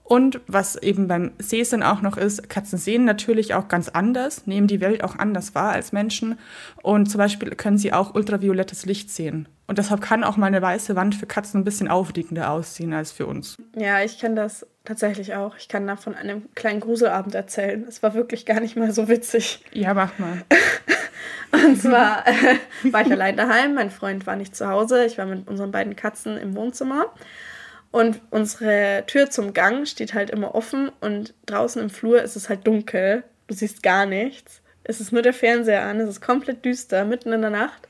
[0.05, 4.67] Und was eben beim Sehsinn auch noch ist, Katzen sehen natürlich auch ganz anders, nehmen
[4.67, 6.39] die Welt auch anders wahr als Menschen.
[6.83, 9.49] Und zum Beispiel können sie auch ultraviolettes Licht sehen.
[9.67, 13.13] Und deshalb kann auch mal eine weiße Wand für Katzen ein bisschen aufregender aussehen als
[13.13, 13.57] für uns.
[13.77, 15.57] Ja, ich kenne das tatsächlich auch.
[15.59, 17.85] Ich kann da von einem kleinen Gruselabend erzählen.
[17.87, 19.63] Es war wirklich gar nicht mal so witzig.
[19.73, 20.43] Ja, mach mal.
[21.53, 22.57] Und zwar äh,
[22.93, 25.97] war ich allein daheim, mein Freund war nicht zu Hause, ich war mit unseren beiden
[25.97, 27.07] Katzen im Wohnzimmer.
[27.91, 32.49] Und unsere Tür zum Gang steht halt immer offen und draußen im Flur ist es
[32.49, 33.25] halt dunkel.
[33.47, 34.61] Du siehst gar nichts.
[34.85, 37.89] Es ist nur der Fernseher an, es ist komplett düster, mitten in der Nacht.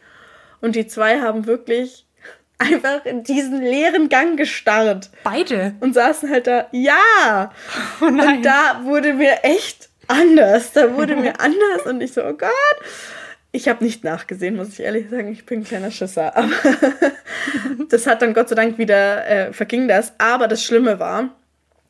[0.61, 2.07] Und die zwei haben wirklich
[2.59, 5.11] einfach in diesen leeren Gang gestarrt.
[5.25, 5.75] Beide?
[5.81, 7.53] Und saßen halt da, ja!
[8.01, 8.07] Oh.
[8.07, 10.73] Und da wurde mir echt anders.
[10.73, 12.51] Da wurde mir anders und ich so, oh Gott.
[13.51, 15.33] Ich habe nicht nachgesehen, muss ich ehrlich sagen.
[15.33, 16.37] Ich bin ein kleiner Schisser.
[16.37, 16.51] Aber
[17.89, 20.13] das hat dann Gott sei Dank wieder, äh, verging das.
[20.19, 21.31] Aber das Schlimme war,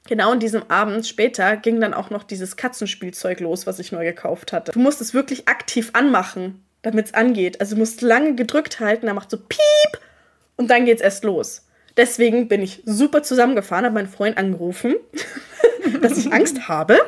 [0.08, 4.04] genau in diesem Abend später ging dann auch noch dieses Katzenspielzeug los, was ich neu
[4.04, 4.72] gekauft hatte.
[4.72, 7.60] Du musst es wirklich aktiv anmachen, damit es angeht.
[7.60, 10.00] Also du musst lange gedrückt halten, dann macht so Piep
[10.56, 11.66] und dann geht's erst los.
[11.96, 14.94] Deswegen bin ich super zusammengefahren, habe meinen Freund angerufen,
[16.00, 16.98] dass ich Angst habe.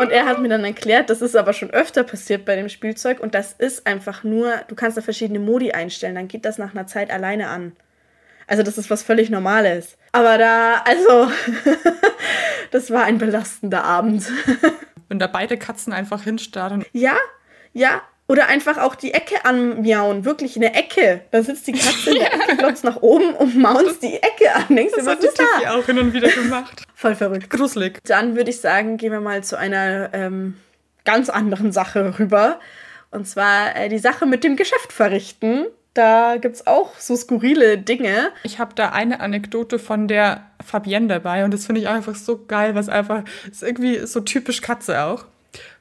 [0.00, 3.20] Und er hat mir dann erklärt, das ist aber schon öfter passiert bei dem Spielzeug.
[3.20, 6.72] Und das ist einfach nur, du kannst da verschiedene Modi einstellen, dann geht das nach
[6.72, 7.72] einer Zeit alleine an.
[8.46, 9.96] Also das ist was völlig Normales.
[10.12, 11.30] Aber da, also,
[12.72, 14.30] das war ein belastender Abend.
[15.08, 16.84] Wenn da beide Katzen einfach hinstarren.
[16.92, 17.16] Ja,
[17.72, 20.24] ja, oder einfach auch die Ecke anmiauen.
[20.24, 21.22] Wirklich eine Ecke.
[21.32, 24.76] Da sitzt die Katze in der Ecke, klopft nach oben und maunzt die Ecke an.
[24.76, 26.84] Denkst das du, was hat ist die Tiffy auch hin und wieder gemacht.
[26.94, 27.50] Voll verrückt.
[27.50, 27.98] Gruselig.
[28.04, 30.56] Dann würde ich sagen, gehen wir mal zu einer ähm,
[31.04, 32.60] ganz anderen Sache rüber.
[33.10, 35.66] Und zwar äh, die Sache mit dem Geschäft verrichten.
[35.94, 38.30] Da gibt es auch so skurrile Dinge.
[38.44, 42.44] Ich habe da eine Anekdote von der Fabienne dabei und das finde ich einfach so
[42.46, 45.24] geil, was einfach ist irgendwie so typisch Katze auch.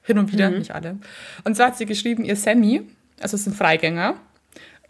[0.03, 0.59] Hin und wieder, mhm.
[0.59, 0.97] nicht alle.
[1.43, 2.81] Und so hat sie geschrieben, ihr Sammy,
[3.19, 4.15] also es ist ein Freigänger,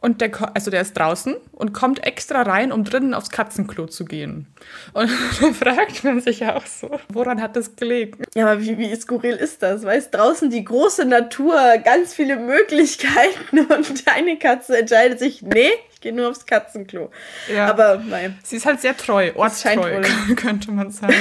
[0.01, 4.05] und der, also der ist draußen und kommt extra rein, um drinnen aufs Katzenklo zu
[4.05, 4.47] gehen.
[4.93, 5.09] Und
[5.41, 8.23] dann fragt man sich ja auch so, woran hat das gelegen?
[8.33, 9.83] Ja, aber wie, wie skurril ist das?
[9.83, 15.99] Weißt draußen die große Natur, ganz viele Möglichkeiten und deine Katze entscheidet sich, nee, ich
[15.99, 17.11] gehe nur aufs Katzenklo.
[17.53, 17.67] Ja.
[17.67, 18.39] Aber nein.
[18.43, 20.01] Sie ist halt sehr treu, ortstreu,
[20.37, 21.13] könnte man sagen.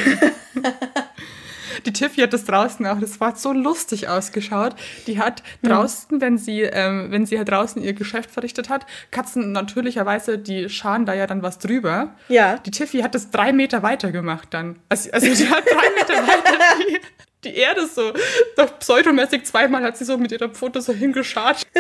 [1.87, 4.75] Die Tiffy hat das draußen auch, das war so lustig ausgeschaut.
[5.07, 9.53] Die hat draußen, wenn sie, ähm, wenn sie halt draußen ihr Geschäft verrichtet hat, Katzen
[9.53, 12.15] natürlicherweise, die scharen da ja dann was drüber.
[12.29, 12.57] Ja.
[12.59, 14.77] Die Tiffy hat das drei Meter weiter gemacht dann.
[14.89, 16.99] Also, also die hat drei Meter weiter die,
[17.45, 18.13] die Erde so,
[18.57, 21.67] doch pseudomäßig zweimal hat sie so mit ihrer Pfote so hingescharrt.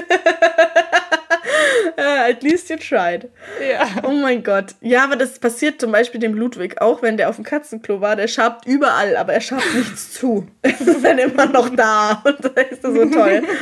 [1.96, 3.28] uh, at least you tried.
[3.60, 3.86] Ja.
[4.02, 4.74] Oh mein Gott.
[4.80, 8.16] Ja, aber das passiert zum Beispiel dem Ludwig auch, wenn der auf dem Katzenklo war.
[8.16, 10.46] Der schabt überall, aber er schabt nichts zu.
[10.62, 12.22] Er ist dann immer noch da.
[12.24, 13.42] Und da ist er so toll.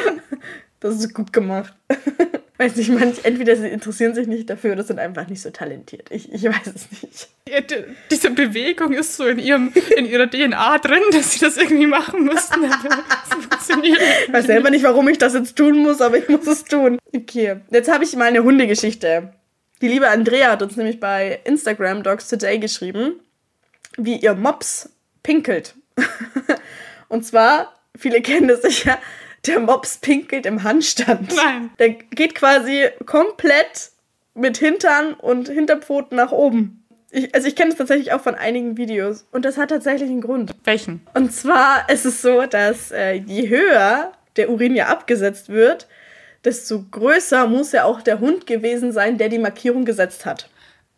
[0.79, 1.75] Das ist gut gemacht.
[2.59, 6.11] Weiß nicht, manch, entweder sie interessieren sich nicht dafür oder sind einfach nicht so talentiert.
[6.11, 7.29] Ich, ich weiß es nicht.
[7.49, 11.59] Ja, die, diese Bewegung ist so in, ihrem, in ihrer DNA drin, dass sie das
[11.59, 12.31] irgendwie machen
[13.29, 14.01] funktioniert.
[14.27, 16.99] Ich weiß selber nicht, warum ich das jetzt tun muss, aber ich muss es tun.
[17.15, 19.33] Okay, jetzt habe ich mal eine Hundegeschichte.
[19.83, 23.21] Die liebe Andrea hat uns nämlich bei Instagram Dogs Today geschrieben,
[23.97, 24.91] wie ihr Mops
[25.23, 25.75] pinkelt.
[27.09, 28.99] Und zwar, viele kennen das sicher,
[29.47, 31.35] der Mops pinkelt im Handstand.
[31.35, 31.71] Nein.
[31.79, 33.91] Der geht quasi komplett
[34.35, 36.85] mit Hintern und Hinterpfoten nach oben.
[37.11, 40.21] Ich, also ich kenne es tatsächlich auch von einigen Videos und das hat tatsächlich einen
[40.21, 40.55] Grund.
[40.65, 41.07] Welchen?
[41.15, 45.87] Und zwar ist es so, dass äh, je höher der Urin ja abgesetzt wird,
[46.45, 50.51] desto größer muss ja auch der Hund gewesen sein, der die Markierung gesetzt hat.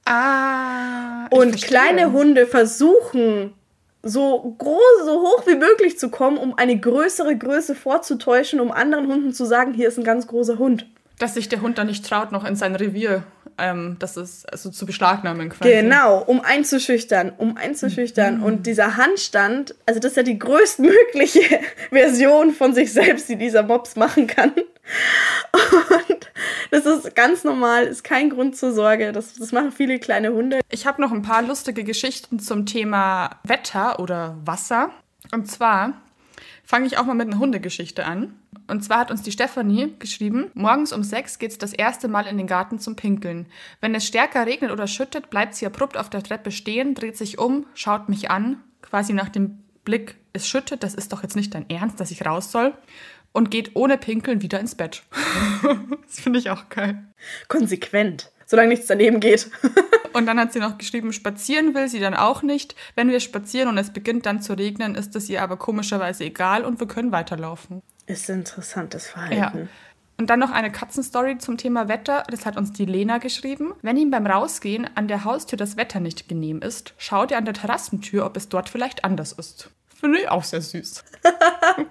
[0.04, 1.26] Ah.
[1.30, 3.54] Und kleine Hunde versuchen
[4.08, 9.06] so groß, so hoch wie möglich zu kommen, um eine größere Größe vorzutäuschen, um anderen
[9.06, 10.86] Hunden zu sagen, hier ist ein ganz großer Hund.
[11.18, 13.24] Dass sich der Hund dann nicht traut, noch in sein Revier,
[13.58, 15.70] ähm, das ist also zu beschlagnahmen quasi.
[15.70, 18.38] Genau, um einzuschüchtern, um einzuschüchtern.
[18.38, 18.44] Mhm.
[18.44, 21.42] Und dieser Handstand, also das ist ja die größtmögliche
[21.90, 24.52] Version von sich selbst, die dieser Mops machen kann.
[26.08, 26.17] Und
[26.70, 29.12] das ist ganz normal, ist kein Grund zur Sorge.
[29.12, 30.60] Das, das machen viele kleine Hunde.
[30.70, 34.90] Ich habe noch ein paar lustige Geschichten zum Thema Wetter oder Wasser.
[35.32, 35.94] Und zwar
[36.64, 38.34] fange ich auch mal mit einer Hundegeschichte an.
[38.66, 42.26] Und zwar hat uns die Stefanie geschrieben, morgens um sechs geht es das erste Mal
[42.26, 43.46] in den Garten zum Pinkeln.
[43.80, 47.38] Wenn es stärker regnet oder schüttet, bleibt sie abrupt auf der Treppe stehen, dreht sich
[47.38, 51.54] um, schaut mich an, quasi nach dem Blick, es schüttet, das ist doch jetzt nicht
[51.54, 52.74] dein Ernst, dass ich raus soll
[53.32, 55.02] und geht ohne Pinkeln wieder ins Bett.
[56.06, 57.04] das finde ich auch geil.
[57.48, 59.50] Konsequent, solange nichts daneben geht.
[60.12, 62.74] und dann hat sie noch geschrieben, spazieren will sie dann auch nicht.
[62.94, 66.64] Wenn wir spazieren und es beginnt dann zu regnen, ist es ihr aber komischerweise egal
[66.64, 67.82] und wir können weiterlaufen.
[68.06, 69.36] Ist ein interessantes Verhalten.
[69.36, 69.52] Ja.
[70.20, 72.24] Und dann noch eine Katzenstory zum Thema Wetter.
[72.28, 73.74] Das hat uns die Lena geschrieben.
[73.82, 77.44] Wenn ihm beim Rausgehen an der Haustür das Wetter nicht genehm ist, schaut er an
[77.44, 79.70] der Terrassentür, ob es dort vielleicht anders ist.
[80.00, 81.04] Finde ich auch sehr süß.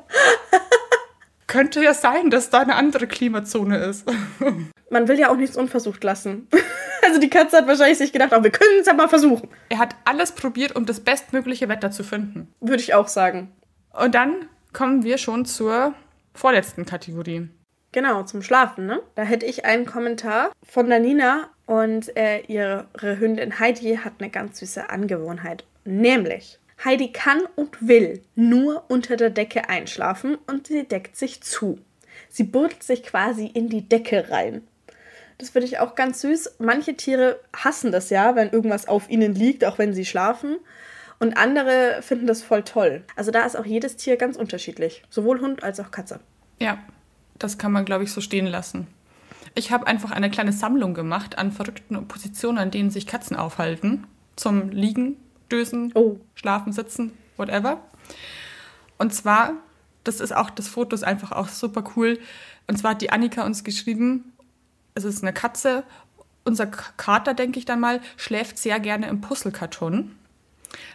[1.46, 4.04] Könnte ja sein, dass da eine andere Klimazone ist.
[4.90, 6.48] Man will ja auch nichts unversucht lassen.
[7.02, 9.48] Also die Katze hat wahrscheinlich sich gedacht, oh, wir können es ja mal versuchen.
[9.68, 12.52] Er hat alles probiert, um das bestmögliche Wetter zu finden.
[12.58, 13.52] Würde ich auch sagen.
[13.92, 15.94] Und dann kommen wir schon zur
[16.34, 17.48] vorletzten Kategorie.
[17.92, 19.00] Genau, zum Schlafen, ne?
[19.14, 24.30] Da hätte ich einen Kommentar von der Nina und äh, ihre Hündin Heidi hat eine
[24.30, 25.64] ganz süße Angewohnheit.
[25.84, 31.78] Nämlich, Heidi kann und will nur unter der Decke einschlafen und sie deckt sich zu.
[32.28, 34.62] Sie buddelt sich quasi in die Decke rein.
[35.38, 36.56] Das finde ich auch ganz süß.
[36.58, 40.56] Manche Tiere hassen das ja, wenn irgendwas auf ihnen liegt, auch wenn sie schlafen.
[41.18, 43.04] Und andere finden das voll toll.
[43.16, 45.02] Also da ist auch jedes Tier ganz unterschiedlich.
[45.10, 46.20] Sowohl Hund als auch Katze.
[46.58, 46.78] Ja,
[47.38, 48.86] das kann man, glaube ich, so stehen lassen.
[49.54, 54.06] Ich habe einfach eine kleine Sammlung gemacht an verrückten Positionen, an denen sich Katzen aufhalten.
[54.36, 55.16] Zum Liegen,
[55.50, 56.18] Dösen, oh.
[56.34, 57.80] Schlafen, Sitzen, whatever.
[58.98, 59.52] Und zwar,
[60.04, 62.18] das ist auch, das Foto ist einfach auch super cool.
[62.66, 64.32] Und zwar hat die Annika uns geschrieben,
[64.94, 65.84] es ist eine Katze.
[66.44, 70.16] Unser Kater, denke ich dann mal, schläft sehr gerne im Puzzlekarton.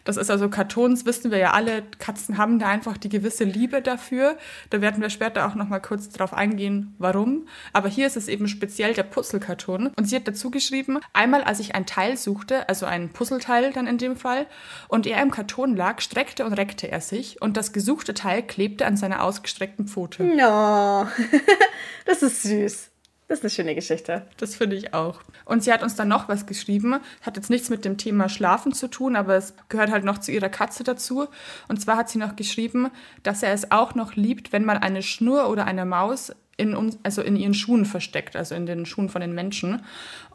[0.04, 3.82] Das ist also Kartons, wissen wir ja alle, Katzen haben da einfach die gewisse Liebe
[3.82, 4.38] dafür.
[4.70, 7.48] Da werden wir später auch noch mal kurz drauf eingehen, warum.
[7.74, 9.92] Aber hier ist es eben speziell der Puzzlekarton.
[9.96, 13.88] Und sie hat dazu geschrieben, einmal als ich ein Teil suchte, also ein Puzzleteil dann
[13.88, 14.48] in dem Fall,
[14.88, 18.86] und er im Karton lag, streckte und reckte er sich und das gesuchte Teil klebte
[18.86, 20.24] an seiner ausgestreckten Pfote.
[20.24, 21.08] No,
[22.06, 22.91] das ist süß.
[23.32, 24.24] Das ist eine schöne Geschichte.
[24.36, 25.22] Das finde ich auch.
[25.46, 27.00] Und sie hat uns dann noch was geschrieben.
[27.22, 30.34] Hat jetzt nichts mit dem Thema Schlafen zu tun, aber es gehört halt noch zu
[30.34, 31.30] ihrer Katze dazu.
[31.70, 32.90] Und zwar hat sie noch geschrieben,
[33.24, 37.22] dass er es auch noch liebt, wenn man eine Schnur oder eine Maus in, also
[37.22, 39.82] in ihren Schuhen versteckt, also in den Schuhen von den Menschen.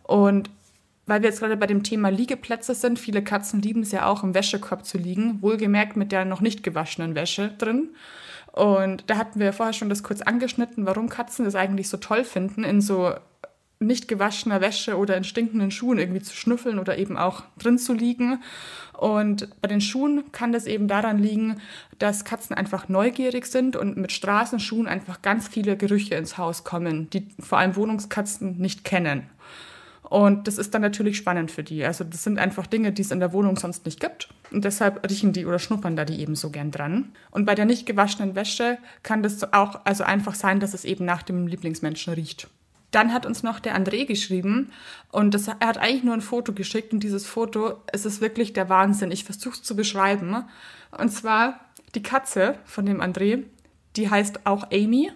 [0.03, 0.49] Und
[1.05, 4.25] weil wir jetzt gerade bei dem Thema Liegeplätze sind, viele Katzen lieben es ja auch,
[4.25, 7.91] im Wäschekorb zu liegen, wohlgemerkt mit der noch nicht gewaschenen Wäsche drin.
[8.57, 12.25] Und da hatten wir vorher schon das kurz angeschnitten, warum Katzen das eigentlich so toll
[12.25, 13.13] finden, in so
[13.79, 17.93] nicht gewaschener Wäsche oder in stinkenden Schuhen irgendwie zu schnüffeln oder eben auch drin zu
[17.93, 18.43] liegen.
[18.95, 21.61] Und bei den Schuhen kann das eben daran liegen,
[21.99, 27.11] dass Katzen einfach neugierig sind und mit Straßenschuhen einfach ganz viele Gerüche ins Haus kommen,
[27.11, 29.29] die vor allem Wohnungskatzen nicht kennen.
[30.09, 31.85] Und das ist dann natürlich spannend für die.
[31.85, 34.29] Also das sind einfach Dinge, die es in der Wohnung sonst nicht gibt.
[34.53, 37.13] Und deshalb riechen die oder schnuppern da die eben so gern dran.
[37.33, 41.05] Und bei der nicht gewaschenen Wäsche kann das auch also einfach sein, dass es eben
[41.05, 42.49] nach dem Lieblingsmenschen riecht.
[42.93, 44.71] Dann hat uns noch der André geschrieben
[45.11, 48.53] und das, er hat eigentlich nur ein Foto geschickt und dieses Foto, es ist wirklich
[48.53, 49.11] der Wahnsinn.
[49.11, 50.45] Ich versuche es zu beschreiben.
[50.97, 51.59] Und zwar
[51.97, 53.43] die Katze von dem André,
[53.97, 55.11] die heißt auch Amy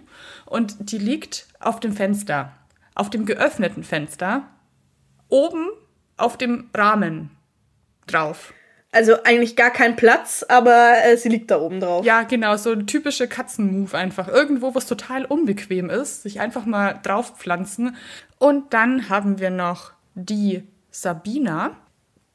[0.45, 2.51] und die liegt auf dem Fenster,
[2.93, 4.49] auf dem geöffneten Fenster
[5.31, 5.69] oben
[6.17, 7.31] auf dem Rahmen
[8.05, 8.53] drauf.
[8.93, 12.05] Also eigentlich gar kein Platz, aber äh, sie liegt da oben drauf.
[12.05, 14.27] Ja, genau, so ein typischer Katzenmove einfach.
[14.27, 17.95] Irgendwo, was total unbequem ist, sich einfach mal draufpflanzen.
[18.37, 21.77] Und dann haben wir noch die Sabina.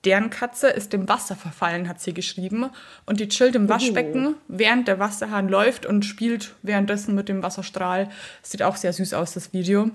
[0.07, 2.70] Deren Katze ist dem Wasser verfallen, hat sie geschrieben.
[3.05, 4.34] Und die chillt im Waschbecken, oh.
[4.49, 8.09] während der Wasserhahn läuft und spielt währenddessen mit dem Wasserstrahl.
[8.40, 9.90] Sieht auch sehr süß aus, das Video.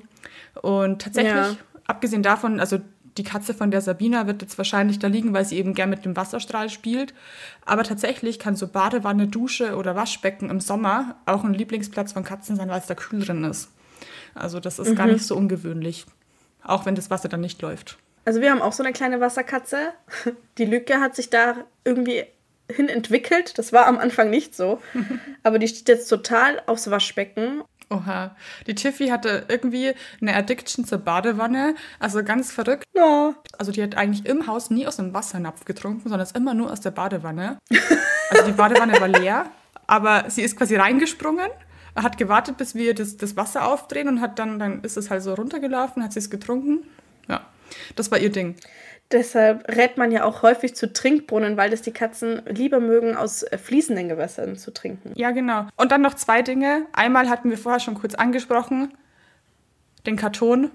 [0.61, 1.57] Und tatsächlich ja
[1.91, 2.79] abgesehen davon, also
[3.17, 6.05] die Katze von der Sabina wird jetzt wahrscheinlich da liegen, weil sie eben gern mit
[6.05, 7.13] dem Wasserstrahl spielt.
[7.65, 12.55] Aber tatsächlich kann so Badewanne, Dusche oder Waschbecken im Sommer auch ein Lieblingsplatz von Katzen
[12.55, 13.69] sein, weil es da kühl drin ist.
[14.33, 14.95] Also das ist mhm.
[14.95, 16.05] gar nicht so ungewöhnlich.
[16.63, 17.97] Auch wenn das Wasser dann nicht läuft.
[18.23, 19.93] Also wir haben auch so eine kleine Wasserkatze.
[20.57, 22.23] Die Lücke hat sich da irgendwie
[22.71, 23.57] hin entwickelt.
[23.57, 24.79] Das war am Anfang nicht so.
[25.43, 28.35] Aber die steht jetzt total aufs Waschbecken Oha.
[28.67, 31.75] Die Tiffy hatte irgendwie eine Addiction zur Badewanne.
[31.99, 32.85] Also ganz verrückt.
[32.93, 33.35] Ja.
[33.57, 36.71] Also die hat eigentlich im Haus nie aus dem Wassernapf getrunken, sondern ist immer nur
[36.71, 37.57] aus der Badewanne.
[38.29, 39.45] Also die Badewanne war leer,
[39.87, 41.49] aber sie ist quasi reingesprungen,
[41.95, 45.21] hat gewartet, bis wir das, das Wasser aufdrehen und hat dann, dann ist es halt
[45.21, 46.85] so runtergelaufen, hat sie es getrunken.
[47.27, 47.41] Ja,
[47.97, 48.55] das war ihr Ding.
[49.11, 53.43] Deshalb rät man ja auch häufig zu Trinkbrunnen, weil das die Katzen lieber mögen, aus
[53.43, 55.11] äh, fließenden Gewässern zu trinken.
[55.15, 55.67] Ja, genau.
[55.75, 56.85] Und dann noch zwei Dinge.
[56.93, 58.93] Einmal hatten wir vorher schon kurz angesprochen,
[60.05, 60.71] den Karton.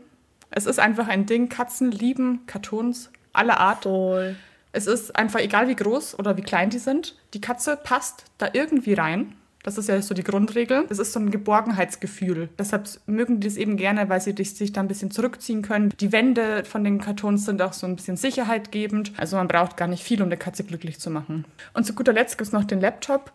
[0.50, 1.48] Es ist einfach ein Ding.
[1.48, 3.84] Katzen lieben Kartons aller Art.
[3.84, 4.36] Voll.
[4.72, 7.16] Es ist einfach egal, wie groß oder wie klein die sind.
[7.32, 9.34] Die Katze passt da irgendwie rein.
[9.66, 10.86] Das ist ja so die Grundregel.
[10.88, 12.48] Das ist so ein Geborgenheitsgefühl.
[12.56, 15.92] Deshalb mögen die das eben gerne, weil sie sich da ein bisschen zurückziehen können.
[15.98, 19.12] Die Wände von den Kartons sind auch so ein bisschen sicherheitgebend.
[19.16, 21.46] Also man braucht gar nicht viel, um eine Katze glücklich zu machen.
[21.74, 23.32] Und zu guter Letzt gibt es noch den Laptop.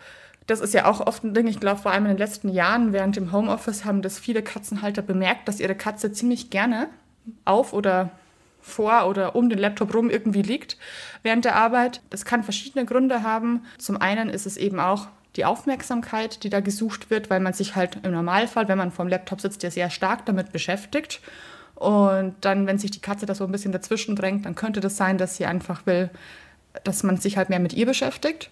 [0.47, 1.47] Das ist ja auch oft ein Ding.
[1.47, 5.01] Ich glaube, vor allem in den letzten Jahren während dem Homeoffice haben das viele Katzenhalter
[5.01, 6.87] bemerkt, dass ihre Katze ziemlich gerne
[7.43, 8.09] auf oder
[8.61, 10.77] vor oder um den Laptop rum irgendwie liegt
[11.23, 11.99] während der Arbeit.
[12.09, 13.65] Das kann verschiedene Gründe haben.
[13.77, 17.75] Zum einen ist es eben auch die Aufmerksamkeit, die da gesucht wird, weil man sich
[17.75, 21.21] halt im Normalfall, wenn man vorm Laptop sitzt, ja sehr stark damit beschäftigt.
[21.75, 24.97] Und dann, wenn sich die Katze da so ein bisschen dazwischen drängt, dann könnte das
[24.97, 26.09] sein, dass sie einfach will,
[26.83, 28.49] dass man sich halt mehr mit ihr beschäftigt.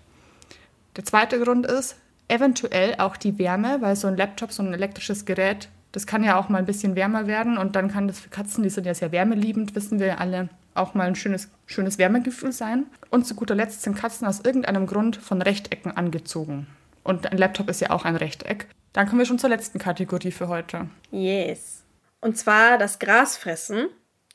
[0.96, 1.96] Der zweite Grund ist
[2.28, 6.40] eventuell auch die Wärme, weil so ein Laptop, so ein elektrisches Gerät, das kann ja
[6.40, 8.94] auch mal ein bisschen wärmer werden und dann kann das für Katzen, die sind ja
[8.94, 10.50] sehr wärmeliebend, wissen wir alle,
[10.80, 12.86] auch mal ein schönes, schönes Wärmegefühl sein.
[13.10, 16.68] Und zu guter Letzt sind Katzen aus irgendeinem Grund von Rechtecken angezogen.
[17.04, 18.68] Und ein Laptop ist ja auch ein Rechteck.
[18.94, 20.88] Dann kommen wir schon zur letzten Kategorie für heute.
[21.12, 21.84] Yes.
[22.22, 23.88] Und zwar das Grasfressen.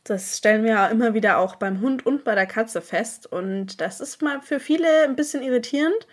[0.04, 3.26] Das stellen wir ja immer wieder auch beim Hund und bei der Katze fest.
[3.26, 6.06] Und das ist mal für viele ein bisschen irritierend,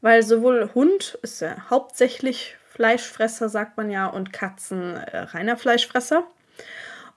[0.00, 6.24] weil sowohl Hund ist ja hauptsächlich Fleischfresser, sagt man ja, und Katzen äh, reiner Fleischfresser.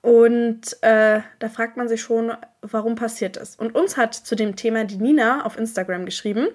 [0.01, 2.31] Und äh, da fragt man sich schon,
[2.61, 3.55] warum passiert das?
[3.55, 6.47] Und uns hat zu dem Thema die Nina auf Instagram geschrieben,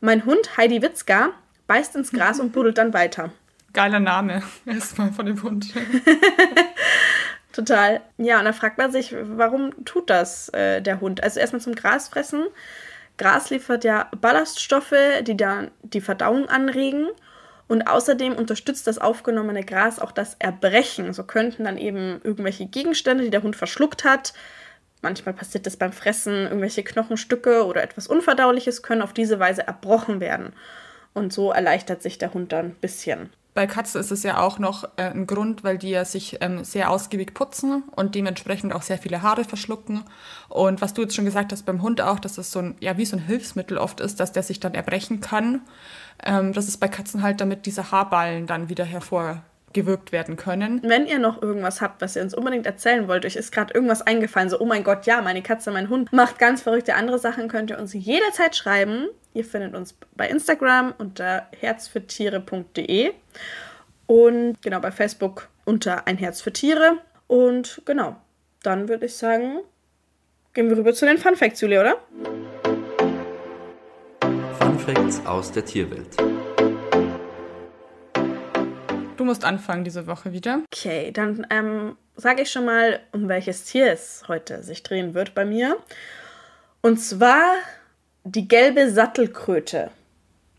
[0.00, 1.30] mein Hund Heidi Witzka
[1.66, 3.32] beißt ins Gras und buddelt dann weiter.
[3.72, 5.72] Geiler Name, erstmal von dem Hund.
[7.52, 8.00] Total.
[8.18, 11.22] Ja, und da fragt man sich, warum tut das äh, der Hund?
[11.22, 12.46] Also erstmal zum Grasfressen.
[13.18, 17.08] Gras liefert ja Ballaststoffe, die dann die Verdauung anregen.
[17.68, 21.12] Und außerdem unterstützt das aufgenommene Gras auch das Erbrechen.
[21.12, 24.32] So könnten dann eben irgendwelche Gegenstände, die der Hund verschluckt hat,
[25.02, 30.20] manchmal passiert das beim Fressen, irgendwelche Knochenstücke oder etwas Unverdauliches können auf diese Weise erbrochen
[30.20, 30.52] werden.
[31.12, 33.30] Und so erleichtert sich der Hund dann ein bisschen.
[33.54, 36.64] Bei Katzen ist es ja auch noch äh, ein Grund, weil die ja sich ähm,
[36.64, 40.04] sehr ausgiebig putzen und dementsprechend auch sehr viele Haare verschlucken.
[40.48, 42.96] Und was du jetzt schon gesagt hast beim Hund auch, dass das so ein, ja,
[42.96, 45.60] wie so ein Hilfsmittel oft ist, dass der sich dann erbrechen kann.
[46.24, 49.42] Ähm, das ist bei Katzen halt, damit diese Haarballen dann wieder hervor
[49.72, 50.80] gewirkt werden können.
[50.82, 54.02] Wenn ihr noch irgendwas habt, was ihr uns unbedingt erzählen wollt, euch ist gerade irgendwas
[54.02, 57.48] eingefallen, so, oh mein Gott, ja, meine Katze, mein Hund macht ganz verrückte andere Sachen,
[57.48, 59.08] könnt ihr uns jederzeit schreiben.
[59.34, 63.12] Ihr findet uns bei Instagram unter herzfürtiere.de
[64.06, 66.98] und genau bei Facebook unter ein Herz für Tiere.
[67.26, 68.16] Und genau,
[68.62, 69.60] dann würde ich sagen,
[70.52, 72.61] gehen wir rüber zu den Fun Facts, Julia, oder?
[74.82, 76.16] Fun Facts aus der Tierwelt.
[79.16, 80.62] Du musst anfangen diese Woche wieder.
[80.72, 85.34] Okay, dann ähm, sage ich schon mal, um welches Tier es heute sich drehen wird
[85.34, 85.76] bei mir.
[86.80, 87.42] Und zwar
[88.24, 89.90] die gelbe Sattelkröte.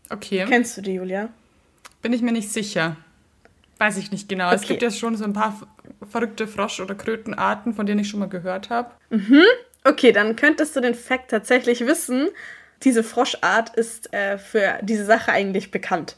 [0.08, 0.46] Okay.
[0.48, 1.28] Kennst du die, Julia?
[2.00, 2.96] Bin ich mir nicht sicher.
[3.78, 4.46] Weiß ich nicht genau.
[4.46, 4.56] Okay.
[4.56, 5.60] Es gibt ja schon so ein paar
[6.08, 8.90] verrückte Frosch- oder Krötenarten, von denen ich schon mal gehört habe.
[9.10, 9.42] Mhm.
[9.84, 12.30] Okay, dann könntest du den Fakt tatsächlich wissen.
[12.82, 16.16] Diese Froschart ist äh, für diese Sache eigentlich bekannt.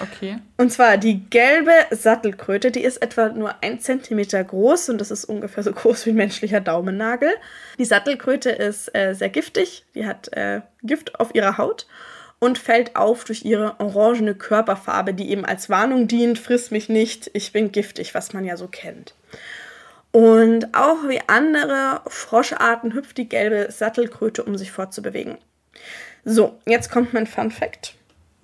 [0.00, 0.38] Okay.
[0.56, 5.24] Und zwar die gelbe Sattelkröte, die ist etwa nur ein Zentimeter groß und das ist
[5.24, 7.30] ungefähr so groß wie ein menschlicher Daumennagel.
[7.78, 11.86] Die Sattelkröte ist äh, sehr giftig, die hat äh, Gift auf ihrer Haut
[12.38, 17.30] und fällt auf durch ihre orangene Körperfarbe, die eben als Warnung dient, friss mich nicht,
[17.34, 19.14] ich bin giftig, was man ja so kennt.
[20.10, 25.38] Und auch wie andere Froscharten hüpft die gelbe Sattelkröte, um sich fortzubewegen.
[26.24, 27.94] So, jetzt kommt mein Fun Fact.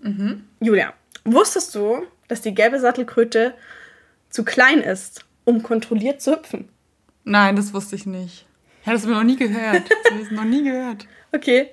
[0.01, 0.45] Mhm.
[0.61, 0.95] Julia,
[1.33, 3.55] Wusstest du, dass die gelbe Sattelkröte
[4.31, 6.71] zu klein ist, um kontrolliert zu hüpfen?
[7.25, 8.47] Nein, das wusste ich nicht.
[8.81, 9.83] Ich habe das noch nie gehört.
[10.05, 11.07] Das noch nie gehört.
[11.31, 11.69] Okay.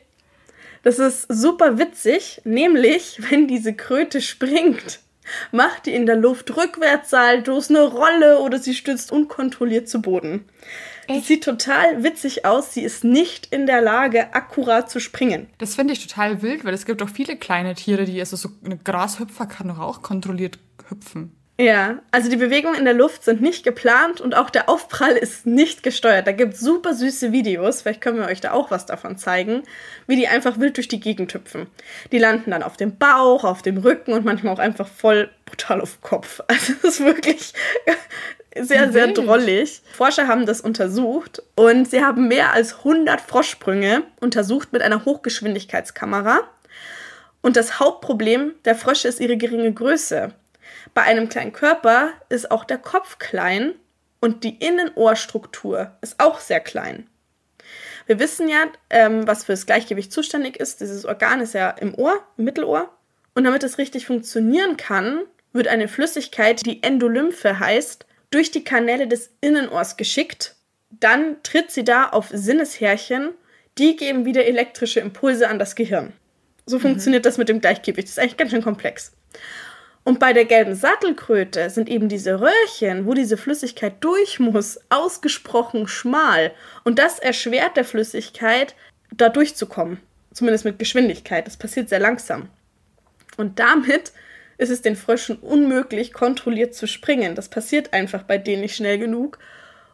[0.83, 4.99] Das ist super witzig, nämlich wenn diese Kröte springt,
[5.53, 10.43] macht die in der Luft Rückwärtssaltos, eine Rolle oder sie stürzt unkontrolliert zu Boden.
[11.09, 12.73] Die sieht total witzig aus.
[12.73, 15.47] Sie ist nicht in der Lage, akkurat zu springen.
[15.57, 18.49] Das finde ich total wild, weil es gibt auch viele kleine Tiere, die, also so
[18.63, 21.35] eine Grashüpfer kann doch auch kontrolliert hüpfen.
[21.57, 25.45] Ja, also die Bewegungen in der Luft sind nicht geplant und auch der Aufprall ist
[25.45, 26.27] nicht gesteuert.
[26.27, 29.63] Da gibt es super süße Videos, vielleicht können wir euch da auch was davon zeigen,
[30.05, 31.67] wie die einfach wild durch die Gegend hüpfen.
[32.11, 35.79] Die landen dann auf dem Bauch, auf dem Rücken und manchmal auch einfach voll brutal
[35.79, 36.41] auf dem Kopf.
[36.49, 37.53] Also es ist wirklich
[38.59, 39.81] sehr, sehr drollig.
[39.93, 46.39] Forscher haben das untersucht und sie haben mehr als 100 Froschsprünge untersucht mit einer Hochgeschwindigkeitskamera.
[47.41, 50.33] Und das Hauptproblem der Frösche ist ihre geringe Größe.
[50.93, 53.73] Bei einem kleinen Körper ist auch der Kopf klein
[54.19, 57.07] und die Innenohrstruktur ist auch sehr klein.
[58.07, 60.79] Wir wissen ja, ähm, was für das Gleichgewicht zuständig ist.
[60.79, 62.89] Dieses Organ ist ja im Ohr, im Mittelohr.
[63.33, 68.05] Und damit es richtig funktionieren kann, wird eine Flüssigkeit, die Endolymphe heißt,
[68.35, 70.55] durch die Kanäle des Innenohrs geschickt.
[70.89, 73.29] Dann tritt sie da auf Sinneshärchen,
[73.77, 76.11] die geben wieder elektrische Impulse an das Gehirn.
[76.65, 76.81] So mhm.
[76.81, 78.07] funktioniert das mit dem Gleichgewicht.
[78.07, 79.13] Das ist eigentlich ganz schön komplex.
[80.03, 85.87] Und bei der gelben Sattelkröte sind eben diese Röhrchen, wo diese Flüssigkeit durch muss, ausgesprochen
[85.87, 86.51] schmal.
[86.83, 88.75] Und das erschwert der Flüssigkeit,
[89.15, 89.99] da durchzukommen.
[90.33, 91.47] Zumindest mit Geschwindigkeit.
[91.47, 92.49] Das passiert sehr langsam.
[93.37, 94.11] Und damit
[94.57, 97.35] ist es den Fröschen unmöglich, kontrolliert zu springen.
[97.35, 99.39] Das passiert einfach bei denen nicht schnell genug.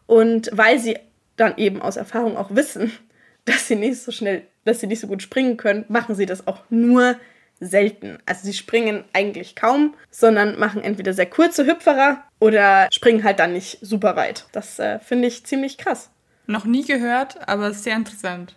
[0.06, 0.98] Und weil sie
[1.36, 2.92] dann eben aus Erfahrung auch wissen,
[3.44, 6.46] dass sie nicht so schnell, dass sie nicht so gut springen können, machen sie das
[6.46, 7.16] auch nur
[7.60, 8.18] selten.
[8.26, 13.52] Also sie springen eigentlich kaum, sondern machen entweder sehr kurze Hüpferer oder springen halt dann
[13.52, 14.46] nicht super weit.
[14.52, 16.10] Das äh, finde ich ziemlich krass.
[16.46, 18.56] Noch nie gehört, aber sehr interessant.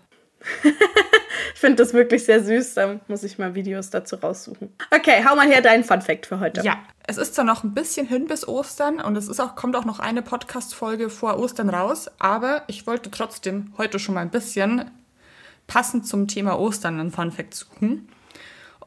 [1.54, 2.76] ich finde das wirklich sehr süß.
[2.76, 4.74] Da muss ich mal Videos dazu raussuchen.
[4.91, 6.62] Okay, hau mal her deinen Fun Fact für heute.
[6.62, 6.78] Ja,
[7.08, 9.86] es ist zwar noch ein bisschen hin bis Ostern und es ist auch, kommt auch
[9.86, 14.91] noch eine Podcast-Folge vor Ostern raus, aber ich wollte trotzdem heute schon mal ein bisschen
[15.68, 18.10] passend zum Thema Ostern einen Fun Fact suchen.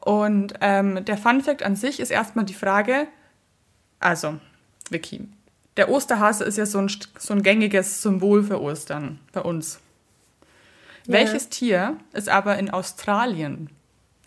[0.01, 3.07] Und ähm, der Fun Fact an sich ist erstmal die Frage,
[3.99, 4.39] also,
[4.89, 5.27] Vicky,
[5.77, 9.79] der Osterhase ist ja so ein, so ein gängiges Symbol für Ostern bei uns.
[11.05, 11.13] Ja.
[11.13, 13.69] Welches Tier ist aber in Australien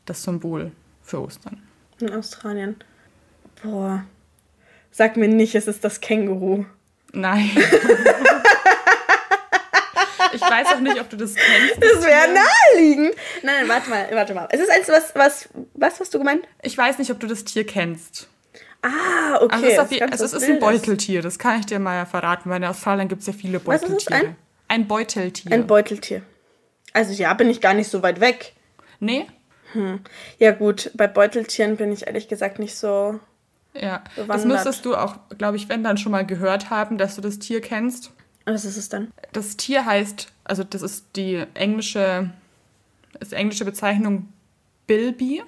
[0.06, 1.62] das Symbol für Ostern?
[2.00, 2.76] In Australien.
[3.62, 4.04] Boah.
[4.90, 6.64] Sag mir nicht, es ist das Känguru.
[7.12, 7.50] Nein.
[10.32, 11.76] ich weiß auch nicht, ob du das kennst.
[11.80, 13.14] Das, das wäre naheliegend.
[13.42, 14.48] Nein, nein, warte mal, warte mal.
[14.50, 16.42] Es ist eins, was, was, was hast du gemeint?
[16.62, 18.28] Ich weiß nicht, ob du das Tier kennst.
[18.82, 19.54] Ah, okay.
[19.54, 22.56] Also es ist, also es ist ein Beuteltier, das kann ich dir mal verraten, weil
[22.56, 23.94] in Australien gibt es ja viele Beuteltiere.
[23.94, 24.12] Was ist?
[24.12, 24.36] Ein?
[24.72, 25.52] ein Beuteltier.
[25.52, 26.22] Ein Beuteltier.
[26.92, 28.54] Also ja, bin ich gar nicht so weit weg.
[29.00, 29.26] Nee?
[29.72, 30.00] Hm.
[30.38, 33.18] Ja gut, bei Beuteltieren bin ich ehrlich gesagt nicht so.
[33.74, 34.36] Ja, bewandert.
[34.36, 37.38] das müsstest du auch, glaube ich, wenn dann schon mal gehört haben, dass du das
[37.38, 38.10] Tier kennst.
[38.44, 39.10] Was ist es dann?
[39.32, 42.30] Das Tier heißt, also das ist die englische,
[43.18, 44.28] ist die englische Bezeichnung
[44.86, 45.42] Bilby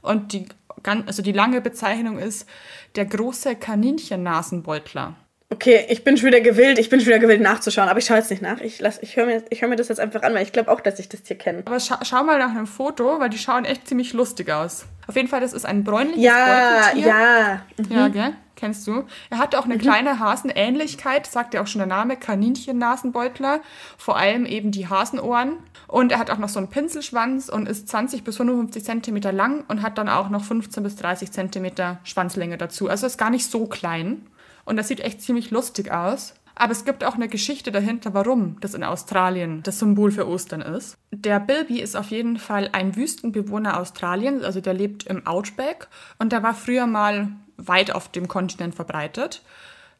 [0.00, 0.46] und die
[0.84, 2.48] also die lange Bezeichnung ist
[2.94, 5.14] der große Kaninchennasenbeutler.
[5.52, 8.18] Okay, ich bin schon wieder gewillt, ich bin schon wieder gewillt nachzuschauen, aber ich schaue
[8.18, 8.60] jetzt nicht nach.
[8.60, 11.00] Ich, ich höre mir, hör mir das jetzt einfach an, weil ich glaube auch, dass
[11.00, 11.62] ich das Tier kenne.
[11.64, 14.86] Aber scha schau mal nach einem Foto, weil die schauen echt ziemlich lustig aus.
[15.08, 17.08] Auf jeden Fall, das ist ein bräunliches ja, Beuteltier.
[17.08, 17.92] Ja, mhm.
[17.92, 18.08] ja.
[18.08, 18.32] gell?
[18.54, 19.04] Kennst du?
[19.30, 19.80] Er hat auch eine mhm.
[19.80, 23.60] kleine Hasenähnlichkeit, sagt ja auch schon der Name, Kaninchennasenbeutler.
[23.98, 25.54] Vor allem eben die Hasenohren.
[25.88, 29.64] Und er hat auch noch so einen Pinselschwanz und ist 20 bis 55 Zentimeter lang
[29.66, 32.88] und hat dann auch noch 15 bis 30 Zentimeter Schwanzlänge dazu.
[32.88, 34.26] Also ist gar nicht so klein.
[34.64, 36.34] Und das sieht echt ziemlich lustig aus.
[36.54, 40.60] Aber es gibt auch eine Geschichte dahinter, warum das in Australien das Symbol für Ostern
[40.60, 40.98] ist.
[41.10, 45.88] Der Bilby ist auf jeden Fall ein Wüstenbewohner Australiens, also der lebt im Outback
[46.18, 49.42] und der war früher mal weit auf dem Kontinent verbreitet.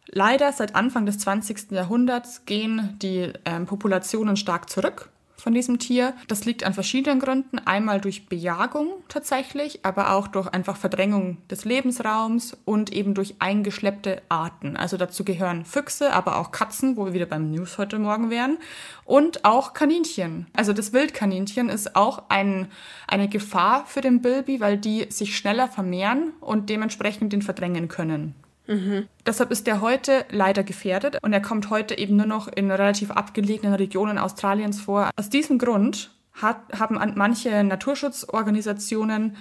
[0.07, 1.71] Leider seit Anfang des 20.
[1.71, 5.09] Jahrhunderts gehen die ähm, Populationen stark zurück
[5.41, 6.15] von diesem Tier.
[6.29, 7.59] Das liegt an verschiedenen Gründen.
[7.59, 14.23] Einmal durch Bejagung tatsächlich, aber auch durch einfach Verdrängung des Lebensraums und eben durch eingeschleppte
[14.29, 14.77] Arten.
[14.77, 18.59] Also dazu gehören Füchse, aber auch Katzen, wo wir wieder beim News heute Morgen wären.
[19.05, 20.47] Und auch Kaninchen.
[20.55, 22.69] Also das Wildkaninchen ist auch ein,
[23.07, 28.35] eine Gefahr für den Bilby, weil die sich schneller vermehren und dementsprechend den verdrängen können.
[28.67, 29.09] Mhm.
[29.27, 33.11] Deshalb ist er heute leider gefährdet und er kommt heute eben nur noch in relativ
[33.11, 35.11] abgelegenen Regionen Australiens vor.
[35.17, 39.37] Aus diesem Grund hat, haben manche Naturschutzorganisationen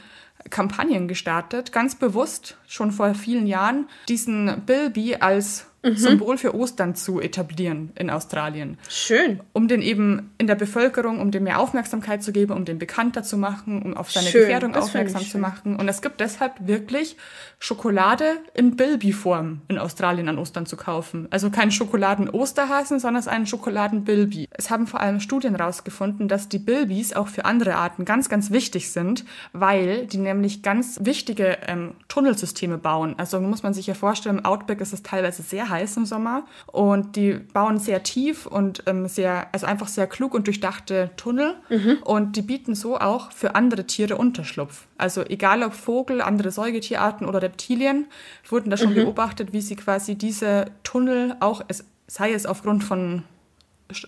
[0.50, 5.96] Kampagnen gestartet, ganz bewusst schon vor vielen Jahren, diesen Bilby als mhm.
[5.96, 8.78] Symbol für Ostern zu etablieren in Australien.
[8.88, 9.40] Schön.
[9.54, 13.24] Um den eben in der Bevölkerung, um dem mehr Aufmerksamkeit zu geben, um den bekannter
[13.24, 14.42] zu machen, um auf seine schön.
[14.42, 15.76] Gefährdung das aufmerksam zu machen.
[15.76, 17.18] Und es gibt deshalb wirklich
[17.60, 21.28] Schokolade in Bilby-Form in Australien an Ostern zu kaufen.
[21.30, 24.48] Also kein Schokoladen-Osterhasen, sondern es ist ein Schokoladen-Bilby.
[24.52, 28.52] Es haben vor allem Studien herausgefunden, dass die Bilbys auch für andere Arten ganz, ganz
[28.52, 33.16] wichtig sind, weil die nämlich ganz wichtige ähm, Tunnelsysteme bauen.
[33.18, 36.44] Also muss man sich ja vorstellen, im Outback ist es teilweise sehr heiß im Sommer
[36.68, 41.56] und die bauen sehr tief und ähm, sehr, also einfach sehr klug und durchdachte Tunnel
[41.70, 41.98] mhm.
[42.04, 44.88] und die bieten so auch für andere Tiere Unterschlupf.
[44.98, 48.08] Also egal ob Vogel, andere Säugetierarten oder Reptilien,
[48.48, 48.96] wurden da schon mhm.
[48.96, 53.24] beobachtet, wie sie quasi diese Tunnel auch, es, sei es aufgrund von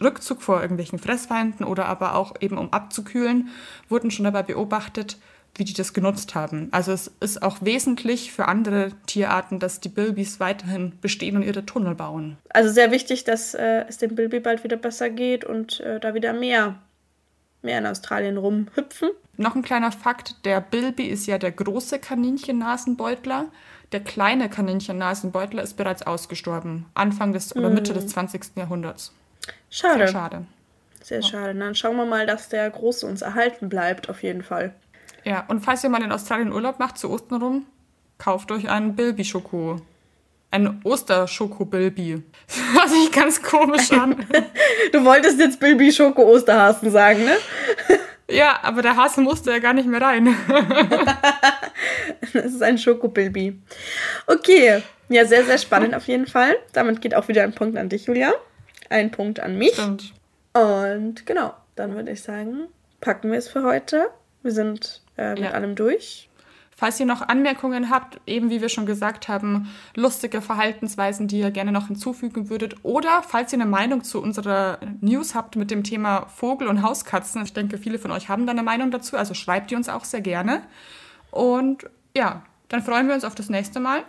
[0.01, 3.49] Rückzug vor irgendwelchen Fressfeinden oder aber auch eben um abzukühlen,
[3.89, 5.17] wurden schon dabei beobachtet,
[5.55, 6.69] wie die das genutzt haben.
[6.71, 11.65] Also es ist auch wesentlich für andere Tierarten, dass die Bilbys weiterhin bestehen und ihre
[11.65, 12.37] Tunnel bauen.
[12.49, 16.13] Also sehr wichtig, dass äh, es dem Bilby bald wieder besser geht und äh, da
[16.13, 16.79] wieder mehr,
[17.61, 19.09] mehr in Australien rumhüpfen.
[19.37, 23.45] Noch ein kleiner Fakt, der Bilby ist ja der große Kaninchennasenbeutler.
[23.91, 28.55] Der kleine Kaninchennasenbeutler ist bereits ausgestorben, Anfang des oder Mitte des 20.
[28.55, 29.13] Jahrhunderts.
[29.69, 29.99] Schade.
[29.99, 30.45] Sehr schade.
[31.03, 31.27] Sehr ja.
[31.27, 31.59] schade.
[31.59, 34.73] Dann schauen wir mal, dass der Große uns erhalten bleibt, auf jeden Fall.
[35.23, 37.65] Ja, und falls ihr mal in Australien Urlaub macht, zu Ostern rum,
[38.17, 39.77] kauft euch einen Bilby-Schoko.
[40.49, 42.23] Ein Osterschoko-Bilby.
[42.47, 44.25] Das hört sich ganz komisch an.
[44.91, 47.37] du wolltest jetzt Bilby-Schoko-Osterhasen sagen, ne?
[48.29, 50.35] ja, aber der Hase musste ja gar nicht mehr rein.
[52.33, 53.61] das ist ein Schokobilby.
[54.27, 56.55] Okay, ja, sehr, sehr spannend auf jeden Fall.
[56.73, 58.33] Damit geht auch wieder ein Punkt an dich, Julia.
[58.89, 59.73] Ein Punkt an mich.
[59.73, 60.13] Stimmt.
[60.53, 62.67] Und genau, dann würde ich sagen,
[62.99, 64.09] packen wir es für heute.
[64.43, 65.51] Wir sind äh, mit ja.
[65.51, 66.29] allem durch.
[66.75, 71.51] Falls ihr noch Anmerkungen habt, eben wie wir schon gesagt haben, lustige Verhaltensweisen, die ihr
[71.51, 75.83] gerne noch hinzufügen würdet, oder falls ihr eine Meinung zu unserer News habt mit dem
[75.83, 79.35] Thema Vogel und Hauskatzen, ich denke, viele von euch haben da eine Meinung dazu, also
[79.35, 80.63] schreibt die uns auch sehr gerne.
[81.29, 84.03] Und ja, dann freuen wir uns auf das nächste Mal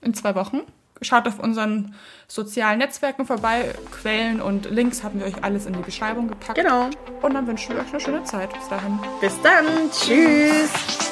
[0.00, 0.62] in zwei Wochen.
[1.02, 1.94] Schaut auf unseren
[2.28, 3.74] sozialen Netzwerken vorbei.
[3.90, 6.58] Quellen und Links haben wir euch alles in die Beschreibung gepackt.
[6.58, 6.88] Genau.
[7.20, 8.52] Und dann wünschen wir euch eine schöne Zeit.
[8.52, 8.98] Bis dahin.
[9.20, 9.66] Bis dann.
[9.90, 11.11] Tschüss.